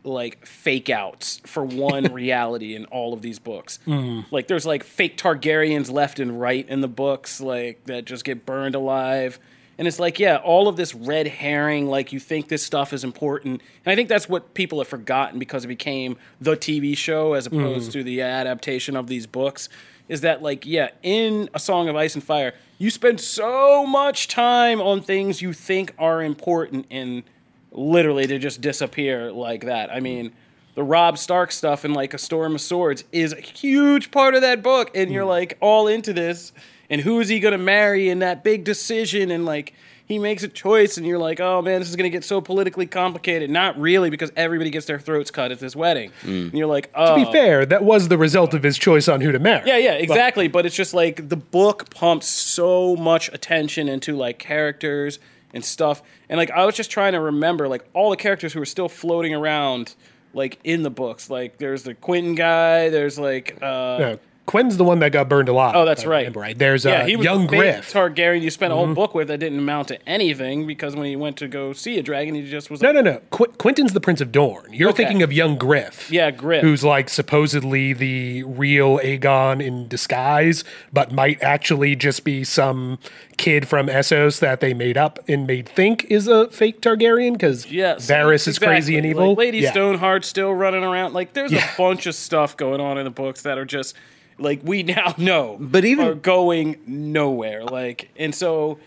[0.04, 3.78] like fake outs for one reality in all of these books.
[3.86, 4.34] Mm-hmm.
[4.34, 8.46] Like there's like fake Targaryens left and right in the books like that just get
[8.46, 9.38] burned alive.
[9.78, 13.04] And it's like, yeah, all of this red herring, like you think this stuff is
[13.04, 13.62] important.
[13.84, 17.46] And I think that's what people have forgotten because it became the TV show as
[17.46, 17.92] opposed mm.
[17.92, 19.68] to the adaptation of these books.
[20.08, 24.26] Is that, like, yeah, in A Song of Ice and Fire, you spend so much
[24.26, 27.22] time on things you think are important and
[27.70, 29.92] literally to just disappear like that.
[29.92, 30.32] I mean,
[30.74, 34.42] the Robb Stark stuff in like A Storm of Swords is a huge part of
[34.42, 35.30] that book, and you're hmm.
[35.30, 36.52] like all into this.
[36.90, 39.30] And who is he going to marry in that big decision?
[39.30, 39.74] And like
[40.06, 42.40] he makes a choice, and you're like, oh man, this is going to get so
[42.40, 43.50] politically complicated.
[43.50, 46.12] Not really, because everybody gets their throats cut at this wedding.
[46.22, 46.28] Hmm.
[46.28, 47.14] And you're like, oh.
[47.14, 47.32] To be oh.
[47.32, 49.68] fair, that was the result of his choice on who to marry.
[49.68, 50.48] Yeah, yeah, exactly.
[50.48, 55.18] But, it's just like the book pumps so much attention into like characters
[55.54, 56.02] and stuff.
[56.28, 58.88] And like I was just trying to remember like all the characters who are still
[58.88, 59.94] floating around
[60.34, 61.30] like in the books.
[61.30, 64.16] Like there's the Quentyn guy, there's like uh Yeah,
[64.48, 65.76] Quinn's the one that got burned alive.
[65.76, 66.20] Oh, that's right.
[66.20, 66.56] remember Right.
[66.58, 67.92] There's uh, yeah, he was young the Griff.
[67.92, 67.98] Mm-hmm.
[67.98, 71.16] Targaryen you spent a whole book with that didn't amount to anything because when he
[71.16, 73.20] went to go see a dragon, he just was no, like, no, no.
[73.30, 74.72] Qu- Quentyn's the Prince of Dorne.
[74.72, 75.04] You're Okay.
[75.04, 76.10] thinking of young Griff.
[76.10, 76.62] Yeah, Griff.
[76.62, 82.98] Who's like supposedly the real Aegon in disguise, but might actually just be some
[83.36, 87.70] kid from Essos that they made up and made think is a fake Targaryen because
[87.70, 89.28] Yes, Varys is crazy and evil.
[89.28, 89.72] Like Lady Yeah.
[89.72, 91.12] Stoneheart's still running around.
[91.12, 91.70] Like there's Yeah.
[91.70, 93.94] a bunch of stuff going on in the books that are just
[94.38, 97.64] like we now know, But even- are going nowhere.
[97.64, 98.78] Like, and so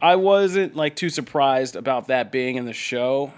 [0.00, 3.32] I wasn't like too surprised about that being in the show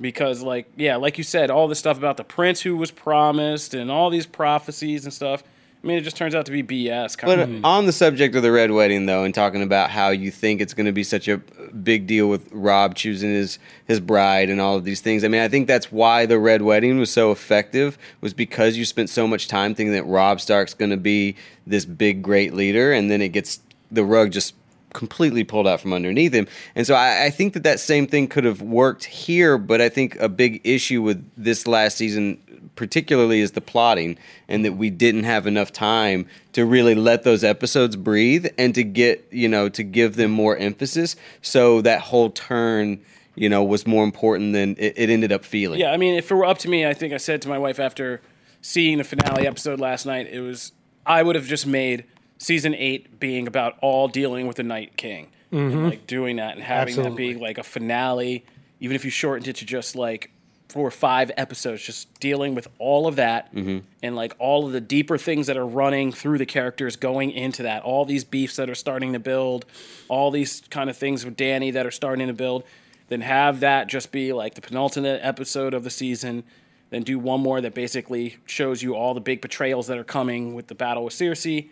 [0.00, 3.72] because, like, yeah, like you said, all this stuff about the prince who was promised
[3.74, 5.42] and all these prophecies and stuff.
[5.86, 7.16] I mean, it just turns out to be BS.
[7.16, 7.64] Kind But of.
[7.64, 10.60] uh, on the subject of the red wedding, though, and talking about how you think
[10.60, 14.60] it's going to be such a big deal with Robb choosing his his bride and
[14.60, 17.30] all of these things, I mean, I think that's why the red wedding was so
[17.30, 21.36] effective was because you spent so much time thinking that Robb Stark's going to be
[21.68, 24.56] this big, great leader, and then it gets the rug just
[24.92, 26.48] completely pulled out from underneath him.
[26.74, 29.88] And so I, I think that that same thing could have worked here, but I
[29.88, 32.38] think a big issue with this last season
[32.76, 37.42] particularly is the plotting and that we didn't have enough time to really let those
[37.42, 41.16] episodes breathe and to get you know to give them more emphasis.
[41.42, 43.00] So that whole turn
[43.34, 45.80] you know was more important than it, it ended up feeling.
[45.80, 47.58] Yeah, I mean, if it were up to me, I think I said to my
[47.58, 48.20] wife after
[48.60, 50.72] seeing the finale episode last night, it was
[51.04, 52.04] I would have just made
[52.38, 55.84] season eight being about all dealing with the Night King, and mm-hmm.
[55.84, 57.32] like doing that and having Absolutely.
[57.32, 58.44] that be like a finale,
[58.80, 60.30] even if you shortened it to just like
[60.68, 63.78] four or five episodes, just dealing with all of that mm-hmm.
[64.02, 67.62] and like all of the deeper things that are running through the characters going into
[67.62, 69.64] that, all these beefs that are starting to build,
[70.08, 72.64] all these kind of things with Dany that are starting to build.
[73.08, 76.42] Then have that just be like the penultimate episode of the season.
[76.90, 80.54] Then do one more that basically shows you all the big betrayals that are coming
[80.54, 81.68] with the battle with Cersei,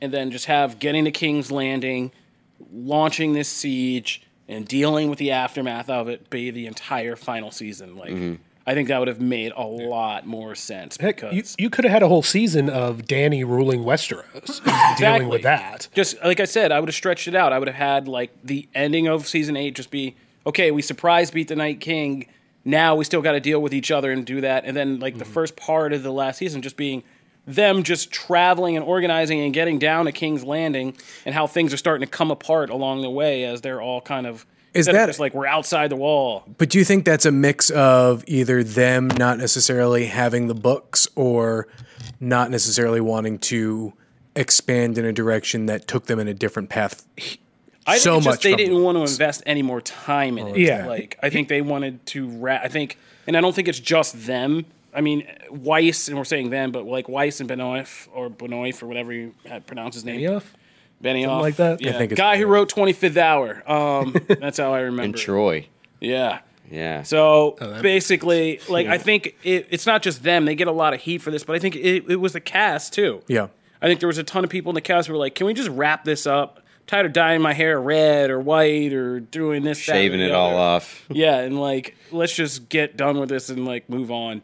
[0.00, 2.12] and then just have getting to King's Landing,
[2.72, 7.96] launching this siege, and dealing with the aftermath of it be the entire final season.
[7.96, 11.70] Like, I think that would have made a lot more sense Heck, because you, you
[11.70, 14.60] could have had a whole season of Dany ruling Westeros,
[14.98, 15.88] dealing with that.
[15.94, 17.52] Just like I said, I would have stretched it out.
[17.52, 20.72] I would have had like the ending of season eight just be okay.
[20.72, 22.26] We surprise beat the Night King.
[22.64, 24.64] Now we still got to deal with each other and do that.
[24.64, 25.32] And then like the mm-hmm.
[25.32, 27.04] first part of the last season just being
[27.46, 31.76] them just traveling and organizing and getting down to King's Landing and how things are
[31.76, 35.20] starting to come apart along the way as they're all kind of Is that- just
[35.20, 36.44] like we're outside the wall?
[36.58, 41.06] But do you think that's a mix of either them not necessarily having the books
[41.14, 41.68] or
[42.18, 43.92] not necessarily wanting to
[44.34, 47.06] expand in a direction that took them in a different path?
[47.86, 50.38] I so think it's just much they didn't the want to invest any more time
[50.38, 50.56] in it.
[50.58, 50.86] Yeah.
[50.86, 52.28] like I think they wanted to.
[52.28, 54.66] Ra- I think, and I don't think it's just them.
[54.96, 58.86] I mean, Weiss, and we're saying them, but like Weiss and Benoif or Benoif or
[58.86, 60.20] whatever you uh, pronounce his name.
[60.20, 60.44] Benioff?
[61.02, 61.82] Benioff, like that?
[61.82, 63.62] Yeah, I think it's guy who wrote Twenty Fifth Hour.
[63.70, 65.04] Um, that's how I remember.
[65.04, 65.16] and.
[65.16, 65.68] Troy
[66.00, 66.40] Yeah.
[66.70, 70.72] yeah So Oh, basically, like I think it, it's not just them; they get a
[70.72, 73.22] lot of heat for this, but I think it, it was the cast too.
[73.28, 73.48] Yeah.
[73.82, 75.46] I think there was a ton of people in the cast who were like, "Can
[75.46, 76.62] we just wrap this up?
[76.86, 80.38] tired of dyeing my hair red or white or doing this, shaving and it the
[80.38, 84.42] all off Yeah, and like let's just get done with this and like move on.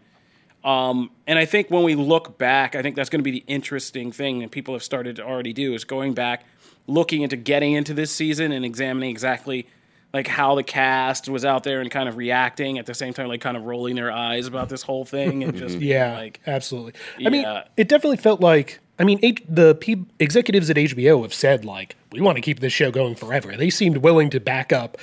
[0.65, 3.45] Um, and I think when we look back, I think that's going to be the
[3.47, 6.45] interesting thing that people have started to already do is going back,
[6.87, 9.67] looking into getting into this season and examining exactly
[10.15, 13.29] like how the cast was out there and kind of reacting at the same time,
[13.29, 16.93] like kind of rolling their eyes about this whole thing and just Yeah, like absolutely.
[17.25, 17.47] I mean,
[17.77, 18.79] it definitely felt like.
[18.99, 22.61] I mean, H- the P- executives at HBO have said like, we want to keep
[22.61, 23.57] this show going forever.
[23.57, 24.97] They seemed willing to back up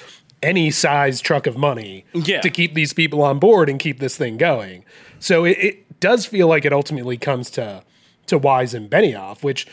[0.44, 2.40] any size truck of money Yeah.
[2.42, 4.86] to keep these people on board and keep this thing going.
[5.20, 7.84] So it, it does feel like it ultimately comes to
[8.28, 9.68] to Weiss and Benioff, which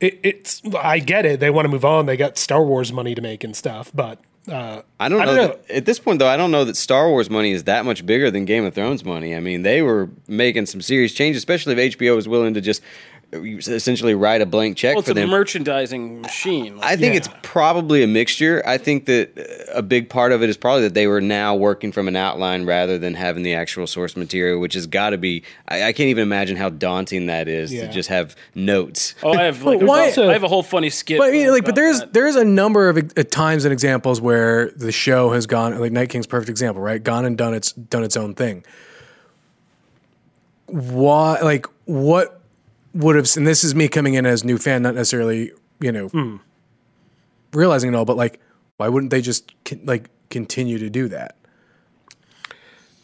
[0.00, 0.62] it, it's.
[0.78, 1.40] I get it.
[1.40, 2.06] They want to move on.
[2.06, 4.18] They got Star Wars money to make and stuff, but.
[4.46, 6.28] Uh, I don't, I know, don't that- at this point though.
[6.28, 9.02] I don't know that Star Wars money is that much bigger than Game of Thrones
[9.02, 9.34] money.
[9.34, 12.82] I mean, they were making some serious changes, especially if HBO was willing to just
[13.32, 15.30] essentially write a blank check well, it's for a them.
[15.30, 16.76] merchandising machine.
[16.76, 18.62] Like, I think it's probably a mixture.
[18.66, 19.36] I think that
[19.70, 22.16] uh, a big part of it is probably that they were now working from an
[22.16, 25.42] outline rather than having the actual source material, which has got to be.
[25.68, 27.86] I, I can't even imagine how daunting that is Yeah.
[27.86, 29.14] to just have notes.
[29.22, 31.18] oh, I have like, Why- I have a whole funny skit.
[31.18, 32.12] But I mean, like, but there's that.
[32.12, 36.08] there's a number of uh, times and examples where the show has gone like Night
[36.10, 37.02] King's perfect example, right?
[37.02, 38.64] Gone and done its done its own thing.
[40.66, 42.40] Why, like, what
[42.94, 43.28] would have?
[43.36, 46.40] And this is me coming in as new fan, not necessarily, you know,
[47.52, 48.40] realizing it all, but like,
[48.76, 51.36] why wouldn't they just con- like continue to do that?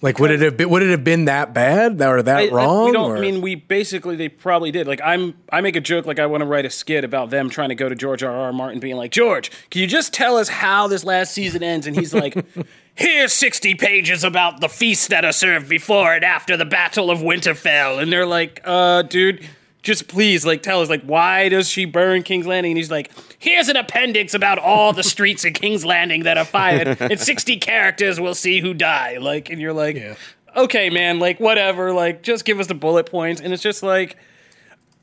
[0.03, 2.51] Like, would it have been would it have been that bad or that I- I-
[2.51, 2.87] wrong?
[2.87, 3.11] we don't.
[3.11, 4.87] or- I mean, we basically they probably did.
[4.87, 7.51] Like I'm, I make a joke like I want to write a skit about them
[7.51, 8.35] trying to go to George R.
[8.35, 8.51] R.
[8.53, 11.87] Martin, being like, George, can you just tell us how this last season ends?
[11.87, 12.35] And he's like,
[12.95, 17.19] Here's 60 pages about the feasts that are served before and after the Battle of
[17.21, 18.01] Winterfell.
[18.03, 19.47] And they're like, uh, dude.
[19.83, 22.73] Just please, like, tell us, like, why does she burn King's Landing?
[22.73, 26.45] And he's like, here's an appendix about all the streets in King's Landing that are
[26.45, 29.17] fired, and 60 characters we'll see who die.
[29.19, 30.17] Like, and you're like, Yeah.
[30.55, 33.41] okay, man, like whatever, like just give us the bullet points.
[33.41, 34.17] And it's just like,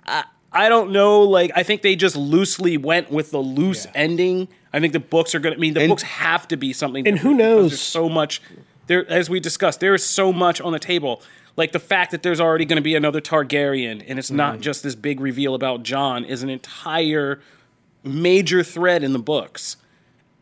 [0.05, 4.47] I, I don't know, like I think they just loosely went with the loose ending.
[4.73, 5.55] I think the books are gonna.
[5.55, 7.07] I mean, the And- books have to be something.
[7.07, 7.71] And who knows?
[7.71, 8.41] There's so much.
[8.87, 11.21] There, as we discussed, there is so much on the table.
[11.57, 14.35] Like the fact that there's already going to be another Targaryen, and it's Mm.
[14.35, 17.39] not just this big reveal about Jon, is an entire
[18.03, 19.75] major thread in the books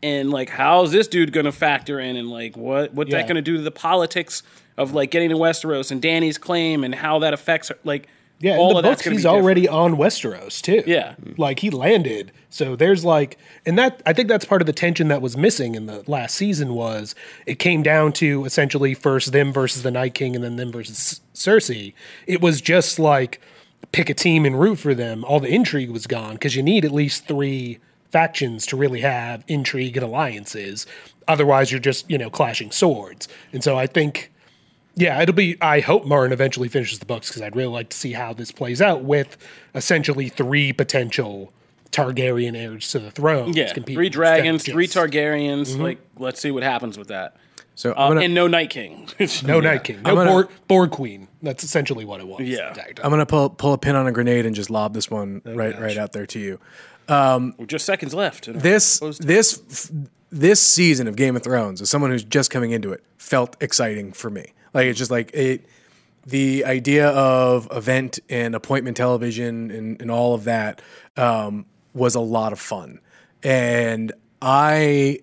[0.02, 3.16] and like how's this dude gonna factor in and like what what's Yeah.
[3.22, 4.42] that gonna do to the politics
[4.76, 8.06] of like getting to Westeros and Dany's claim and how that affects her like
[8.38, 9.42] Yeah, all in the books, he's different.
[9.42, 10.82] already on Westeros too.
[10.86, 11.14] Yeah.
[11.38, 12.32] like he landed.
[12.50, 15.74] So there's like, and that I think that's part of the tension that was missing
[15.74, 17.14] in the last season was
[17.46, 21.20] it came down to essentially first them versus the Night King and then them versus
[21.34, 21.94] Cersei.
[22.26, 23.40] It was just like
[23.92, 25.24] pick a team and root for them.
[25.24, 27.78] All the intrigue was gone because you need at least three
[28.10, 30.86] factions to really have intrigue and alliances.
[31.26, 33.28] Otherwise, you're just you know clashing swords.
[33.52, 34.30] And so I think
[34.96, 35.56] yeah, it'll be.
[35.60, 38.50] I hope Martin eventually finishes the books because I'd really like to see how this
[38.50, 39.36] plays out with
[39.74, 41.52] essentially three potential
[41.92, 43.52] Targaryen heirs to the throne.
[43.54, 45.16] Yeah, three dragons, three just- Mm-hmm.
[45.18, 45.78] Targaryens.
[45.78, 47.36] Like, let's see what happens with that.
[47.74, 49.06] So I'm gonna, and no Night King.
[49.44, 51.28] No Night King, no I'm gonna- Borg, Borg Queen.
[51.42, 52.40] That's essentially what it was.
[52.40, 52.74] Yeah.
[53.04, 55.78] I'm gonna pull pull a pin on a grenade and just lob this one right
[55.78, 56.58] right out there to you.
[57.66, 58.50] Just seconds left.
[58.52, 59.92] This this
[60.32, 64.12] this season of Game of Thrones, as someone who's just coming into it, felt exciting
[64.12, 64.52] for me.
[64.74, 65.64] Like it's just like it,
[66.26, 70.82] the idea of event and appointment television and, and all of that
[71.16, 73.00] um, was a lot of fun,
[73.42, 75.20] and I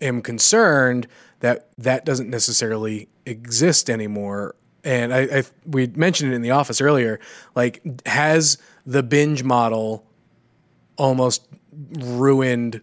[0.00, 1.06] am concerned
[1.40, 4.54] that that doesn't necessarily exist anymore.
[4.84, 7.18] And I, I we mentioned it in the office earlier.
[7.54, 10.06] Like, has the binge model
[10.96, 11.46] almost
[11.98, 12.80] ruined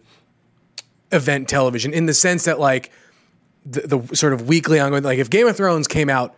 [1.10, 2.90] event television in the sense that like
[3.64, 6.36] the, the sort of weekly ongoing like if Game of Thrones came out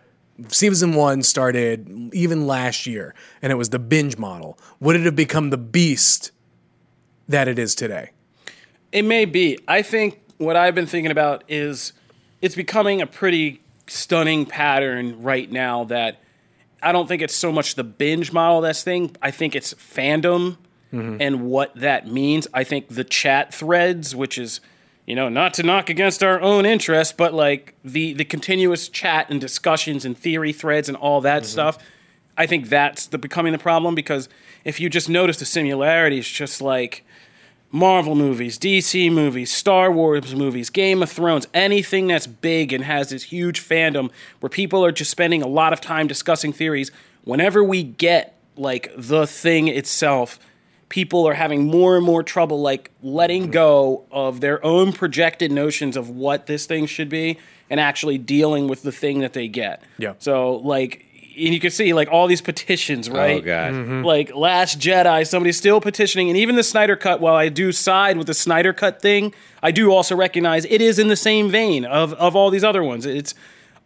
[0.49, 5.15] season one started even last year and it was the binge model would it have
[5.15, 6.31] become the beast
[7.27, 8.11] that it is today
[8.91, 9.59] It may be.
[9.67, 11.93] I think what I've been thinking about is
[12.41, 16.21] it's becoming a pretty stunning pattern right now that
[16.81, 19.15] I don't think it's so much the binge model that's thing.
[19.21, 20.57] I think it's fandom
[20.93, 21.17] mm-hmm.
[21.19, 22.47] and what that means.
[22.53, 24.61] I think the chat threads, which is
[25.07, 29.29] you know, not to knock against our own interests, but like the the continuous chat
[29.29, 31.49] and discussions and theory threads and all that mm-hmm.
[31.49, 31.79] stuff.
[32.37, 34.29] I think that's the becoming the problem because
[34.63, 37.03] if you just notice the similarities, just like
[37.71, 43.09] Marvel movies, DC movies, Star Wars movies, Game of Thrones, anything that's big and has
[43.09, 46.91] this huge fandom where people are just spending a lot of time discussing theories,
[47.23, 50.37] whenever we get like the thing itself,
[50.89, 55.97] people are having more and more trouble like letting go of their own projected notions
[55.97, 57.37] of what this thing should be
[57.69, 59.83] and actually dealing with the thing that they get.
[59.97, 60.13] Yeah.
[60.19, 61.03] So like
[61.37, 63.37] and you can see like all these petitions, oh, right?
[63.37, 63.73] Oh god.
[63.73, 64.03] Mm-hmm.
[64.03, 67.21] like Last Jedi, somebody's still petitioning, and even the Snyder Cut.
[67.21, 70.97] While I do side with the Snyder Cut thing, I do also recognize it is
[70.99, 73.05] in the same vein of of all these other ones.
[73.05, 73.35] It's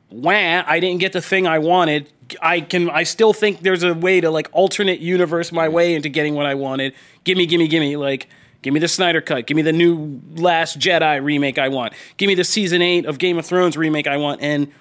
[0.10, 2.12] wah, I didn't get the thing I wanted.
[2.41, 6.10] I can, I still think there's a way to like alternate universe my way into
[6.10, 6.94] getting what I wanted.
[7.24, 8.28] Gimme, gimme, gimme, like.
[8.63, 9.48] Give me the Snyder Cut.
[9.48, 11.94] Give me the new Last Jedi remake I want.
[12.17, 14.39] Give me the season eight of Game of Thrones remake I want.
[14.39, 14.72] And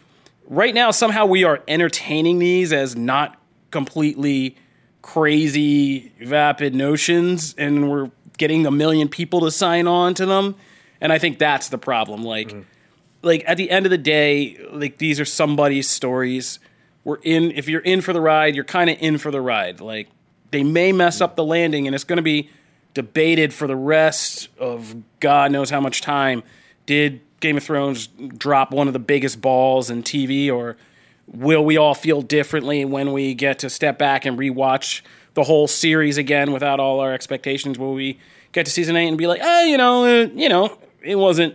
[0.50, 4.56] right now somehow we are entertaining these as not completely
[5.00, 10.54] crazy vapid notions and we're getting a million people to sign on to them
[11.00, 12.60] and i think that's the problem like mm-hmm.
[13.22, 16.58] like at the end of the day like these are somebody's stories
[17.04, 19.80] we're in if you're in for the ride you're kind of in for the ride.
[19.80, 20.08] Like
[20.50, 22.50] they may mess up the landing and it's going to be
[22.94, 26.42] debated for the rest of god knows how much time.
[26.86, 30.76] Did game of thrones drop one of the biggest balls in tv or
[31.26, 35.00] will we all feel differently when we get to step back and rewatch
[35.34, 37.78] the whole series again without all our expectations?
[37.78, 38.18] Will we
[38.52, 41.54] get to season 8 and be like oh you know uh, you know it wasn't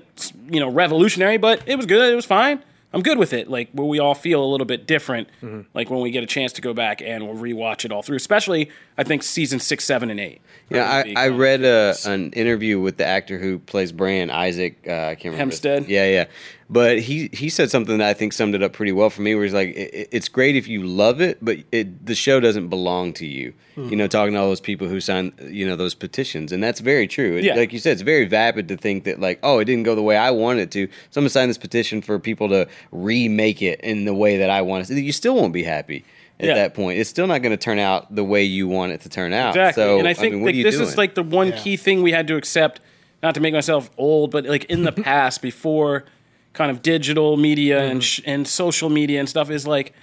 [0.49, 2.61] you know revolutionary but it was good it was fine
[2.95, 5.27] i'm good with it like will we all feel a little bit different
[5.75, 8.15] like when we get a chance to go back and we'll rewatch it all through
[8.15, 12.79] especially i think season 6 7 and 8 Yeah, I, I read a, an interview
[12.79, 14.77] with the actor who plays Bran, Isaac.
[14.87, 15.51] Uh, I can't remember.
[15.53, 15.87] his- Hempstead?
[15.89, 16.25] Yeah, yeah.
[16.67, 19.35] But he he said something that I think summed it up pretty well for me.
[19.35, 22.39] Where he's like, it, it- "It's great if you love it, but it, the show
[22.39, 23.89] doesn't belong to you." Hmm.
[23.89, 26.79] You know, talking to all those people who signed, you know, those petitions, and that's
[26.79, 27.35] very true.
[27.37, 27.53] It- Yeah.
[27.53, 30.01] Like you said, it's very vapid to think that like, oh, it didn't go the
[30.01, 30.87] way I wanted it to.
[31.11, 34.89] Someone signed this petition for people to remake it in the way that I want
[34.89, 34.97] it.
[34.97, 36.03] You still won't be happy.
[36.39, 36.53] At Yeah.
[36.55, 39.09] that point, it's still not going to turn out the way you want it to
[39.09, 39.49] turn out.
[39.55, 39.83] Exactly.
[39.83, 40.87] So, and I think mean, like, this doing?
[40.87, 42.81] is like the one key thing we had to accept,
[43.23, 46.03] not to make myself old, but like in the past before
[46.53, 47.99] kind of digital media and mm-hmm.
[47.99, 49.93] sh- and social media and stuff is like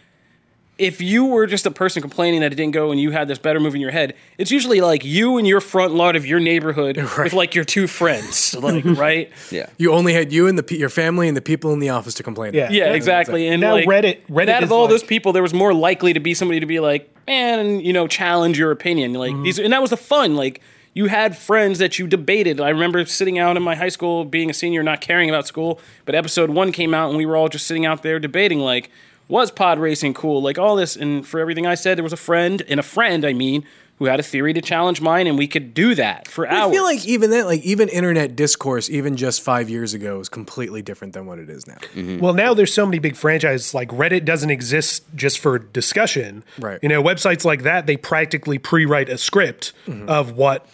[0.78, 3.38] if you were just a person complaining that it didn't go and you had this
[3.38, 6.40] better move in your head, it's usually like you and your front lot of your
[6.40, 9.31] neighborhood with like your two friends, like right?
[9.50, 9.66] yeah.
[9.79, 12.23] you only had you and the your family and the people in the office to
[12.23, 12.62] complain Yeah.
[12.64, 12.73] about.
[12.75, 13.46] Yeah, exactly.
[13.48, 16.14] And Now like, Reddit- Reddit out of all like- those people, there was more likely
[16.14, 19.12] to be somebody to be like, man, you know, challenge your opinion.
[19.12, 19.42] Like Mm-hmm.
[19.44, 20.35] these, and that was the fun.
[20.37, 20.60] Like
[20.94, 22.60] you had friends that you debated.
[22.60, 25.81] I remember sitting out in my high school, being a senior, not caring about school.
[26.06, 28.90] But episode one came out, and we were all just sitting out there debating, like.
[29.33, 30.42] Was pod racing cool?
[30.42, 33.24] Like all this, and for everything I said, there was a friend, and a friend,
[33.24, 33.64] I mean,
[33.96, 36.68] who had a theory to challenge mine, and we could do that for hours.
[36.68, 40.28] I feel like even then, like even internet discourse, even just five years ago, is
[40.28, 41.78] completely different than what it is now.
[41.94, 42.18] Mm-hmm.
[42.18, 43.72] Well, now there's so many big franchises.
[43.72, 46.44] Like Reddit doesn't exist just for discussion.
[46.58, 46.78] Right.
[46.83, 50.10] You know, websites like that they practically pre-write a script mm-hmm.
[50.10, 50.68] of what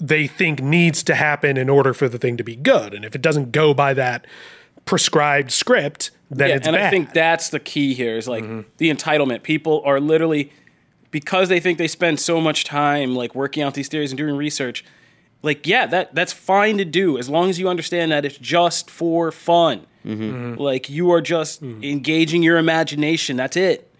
[0.00, 2.94] they think needs to happen in order for the thing to be good.
[2.94, 4.26] And if it doesn't go by that
[4.86, 6.86] prescribed script, yeah, it's and bad.
[6.86, 8.44] I think that's the key here is like
[8.76, 9.42] the entitlement.
[9.42, 10.52] People are literally
[11.10, 14.36] because they think they spend so much time like working out these theories and doing
[14.36, 14.84] research.
[15.42, 18.90] Like, yeah, that that's fine to do as long as you understand that it's just
[18.90, 19.86] for fun.
[20.04, 20.60] Mm-hmm.
[20.60, 21.82] Like you are just mm-hmm.
[21.82, 23.36] engaging your imagination.
[23.36, 23.90] That's it.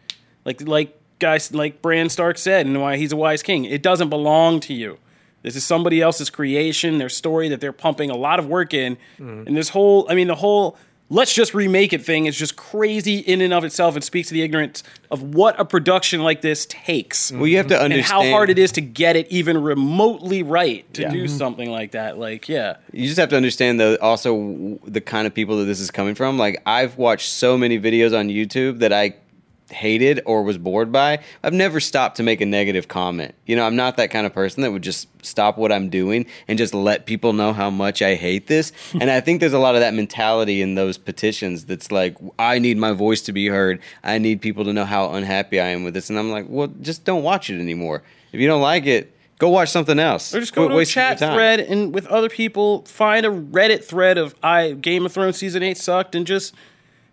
[0.45, 3.65] Like like guys like Bran Stark said, and why he's a wise king.
[3.65, 4.99] It doesn't belong to you.
[5.43, 8.97] This is somebody else's creation, their story that they're pumping a lot of work in.
[9.19, 9.45] Mm-hmm.
[9.47, 10.77] And this whole, I mean, the whole
[11.11, 13.97] let's just remake it thing is just crazy in and of itself.
[13.97, 17.33] It speaks to the ignorance of what a production like this takes.
[17.33, 20.43] Well, you have to And understand how hard it is to get it even remotely
[20.43, 21.11] right to Yeah.
[21.11, 21.37] do mm-hmm.
[21.37, 22.19] something like that.
[22.19, 22.77] Like, yeah.
[22.93, 26.15] You just have to understand though also the kind of people that this is coming
[26.15, 26.39] from.
[26.39, 29.15] Like I've watched so many videos on YouTube that I
[29.71, 31.23] hated or was bored by.
[31.43, 33.35] I've never stopped to make a negative comment.
[33.47, 36.27] You know, I'm not that kind of person that would just stop what I'm doing
[36.47, 38.73] and just let people know how much I hate this.
[39.01, 42.59] and I think there's a lot of that mentality in those petitions that's like I
[42.59, 43.81] need my voice to be heard.
[44.03, 46.69] I need people to know how unhappy I am with this and I'm like, "Well,
[46.81, 48.03] just don't watch it anymore.
[48.33, 50.87] If you don't like it, go watch something else." Or just go Quit to a
[50.87, 55.37] chat thread and with other people, find a Reddit thread of I Game of Thrones
[55.37, 56.55] season eight sucked and just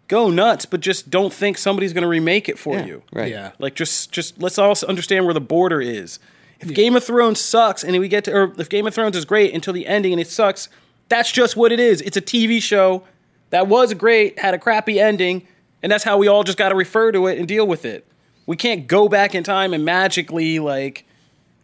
[0.08, 3.04] go nuts, but just don't think somebody's gonna remake it for Yeah, you.
[3.14, 3.32] right.
[3.32, 3.52] Yeah.
[3.60, 6.20] Like just just let's all understand where the border is.
[6.60, 9.26] If Game of Thrones sucks and we get to or if Game of Thrones is
[9.26, 10.70] great until the ending and it sucks,
[11.10, 12.02] that's just what it is.
[12.02, 13.04] It's a TV show
[13.50, 15.46] that was great, had a crappy ending,
[15.84, 18.06] and that's how we all just gotta refer to it and deal with it.
[18.48, 21.05] We can't go back in time and magically like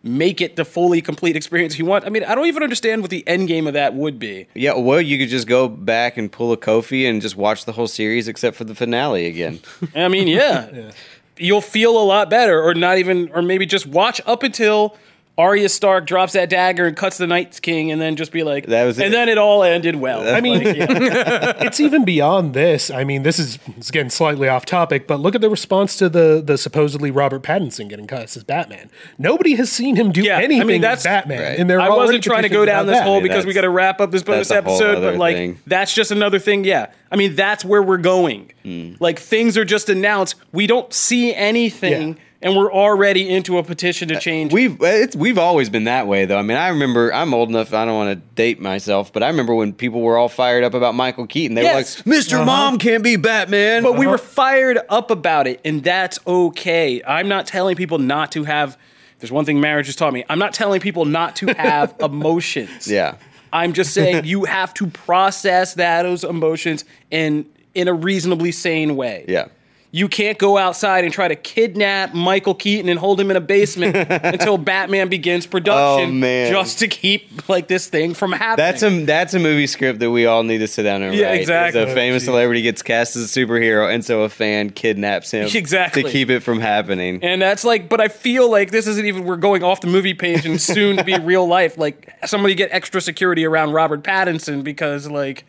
[0.04, 2.06] make it the fully complete experience you want.
[2.06, 4.48] I mean, I don't even understand what the end game of that would be.
[4.54, 7.74] Yeah, well, you could just go back and pull a Kofi and just watch the
[7.74, 9.60] whole series except for the finale again.
[9.96, 10.92] I mean, yeah.
[11.38, 14.96] You'll feel a lot better, or not even, or maybe just watch up until
[15.42, 18.68] Arya Stark drops that dagger and cuts the Night King, and then just be like,
[18.68, 19.12] That was and it.
[19.12, 20.28] then it all ended well.
[20.34, 21.54] I mean, Like, yeah.
[21.66, 22.92] it's even beyond this.
[22.92, 26.10] I mean, this is it's getting slightly off topic, but look at the response to
[26.10, 28.90] the the supposedly Robert Pattinson getting cast as Batman.
[29.18, 31.60] Nobody has seen him do Yeah, I anything mean, as Batman, Right.
[31.60, 33.04] and there are I wasn't trying to go down this that.
[33.04, 35.16] hole Yeah, because we got to wrap up this bonus that's a whole episode, but
[35.18, 35.60] like thing.
[35.66, 36.64] that's just another thing.
[36.64, 38.52] Yeah, I mean that's where we're going.
[38.64, 38.94] Hmm.
[39.00, 40.36] Like things are just announced.
[40.52, 42.24] We don't see anything, Yeah.
[42.42, 44.52] And we're already into a petition to change.
[44.52, 46.38] We've it's we've always been that way though.
[46.38, 47.74] I mean, I remember I'm old enough.
[47.74, 50.74] I don't want to date myself, but I remember when people were all fired up
[50.74, 51.56] about Michael Keaton.
[51.56, 52.04] They Yes.
[52.06, 52.34] were like, "Mr.
[52.36, 52.46] Uh-huh.
[52.46, 54.12] Mom can't be Batman." But we uh-huh.
[54.14, 57.02] were fired up about it, and that's okay.
[57.08, 58.78] I'm not telling people not to have.
[59.20, 60.24] There's one thing marriage has taught me.
[60.28, 62.88] I'm not telling people not to have emotions.
[62.88, 63.16] yeah,
[63.54, 68.96] I'm just saying you have to process that those emotions in in a reasonably sane
[68.96, 69.26] way.
[69.28, 69.48] yeah.
[69.94, 73.42] You can't go outside and try to kidnap Michael Keaton and hold him in a
[73.42, 76.50] basement until Batman begins production Oh, man.
[76.50, 78.56] just to keep like this thing from happening.
[78.56, 81.28] That's a that's a movie script that we all need to sit down and Yeah,
[81.32, 81.42] write.
[81.42, 81.82] exactly.
[81.82, 86.04] A famous celebrity gets cast as a superhero, and so a fan kidnaps him Exactly.
[86.04, 87.22] to keep it from happening.
[87.22, 90.14] And that's like, but I feel like this isn't even, we're going off the movie
[90.14, 91.78] page and soon to be real life.
[91.78, 95.44] Like, somebody get extra security around Robert Pattinson because, like,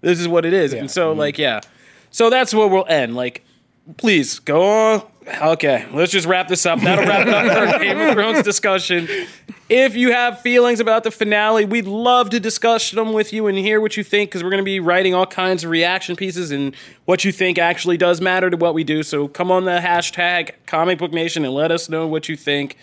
[0.00, 0.72] this is what it is.
[0.72, 1.20] And so, mm-hmm.
[1.20, 1.60] like, yeah.
[2.10, 3.14] So that's where we'll end.
[3.14, 3.44] Like,
[3.96, 5.02] please go on.
[5.42, 6.80] Okay, let's just wrap this up.
[6.80, 9.08] That'll wrap up our Game of Thrones discussion.
[9.68, 13.58] If you have feelings about the finale, we'd love to discuss them with you and
[13.58, 16.50] hear what you think because we're going to be writing all kinds of reaction pieces
[16.50, 16.74] and
[17.04, 19.02] what you think actually does matter to what we do.
[19.02, 22.78] So come on the hashtag Comic Book Nation and let us know what you think.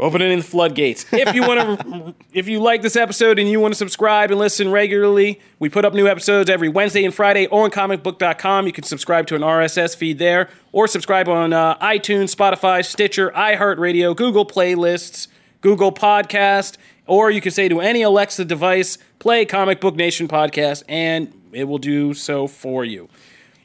[0.00, 1.04] Opening in the floodgates.
[1.12, 4.38] If you want to, if you like this episode and you want to subscribe and
[4.38, 8.66] listen regularly, we put up new episodes every Wednesday and Friday on comicbook.com.
[8.66, 13.30] You can subscribe to an RSS feed there, or subscribe on uh, iTunes, Spotify, Stitcher,
[13.30, 15.26] iHeartRadio, Google Playlists,
[15.62, 16.76] Google Podcast,
[17.06, 21.64] or you can say to any Alexa device, "Play Comic Book Nation podcast," and it
[21.64, 23.08] will do so for you.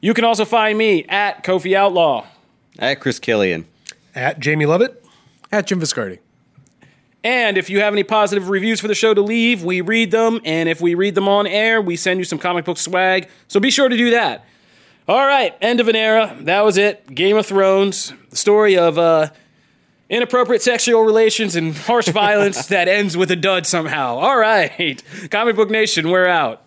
[0.02, 2.26] You can also find me at Kofi Outlaw.
[2.80, 3.66] At Chris Killian.
[4.16, 5.03] At Jamie Lovett.
[5.54, 6.18] At Jim Viscardi.
[7.24, 10.42] And if you have any positive reviews for the show to leave, we read them.
[10.44, 13.30] And if we read them on air, we send you some comic book swag.
[13.48, 14.46] So be sure to do that.
[15.08, 16.36] All right, end of an era.
[16.42, 17.14] That was it.
[17.14, 19.30] Game of Thrones, the story of uh,
[20.10, 24.16] inappropriate sexual relations and harsh violence that ends with a dud somehow.
[24.16, 26.63] All right, Comic Book Nation, we're out.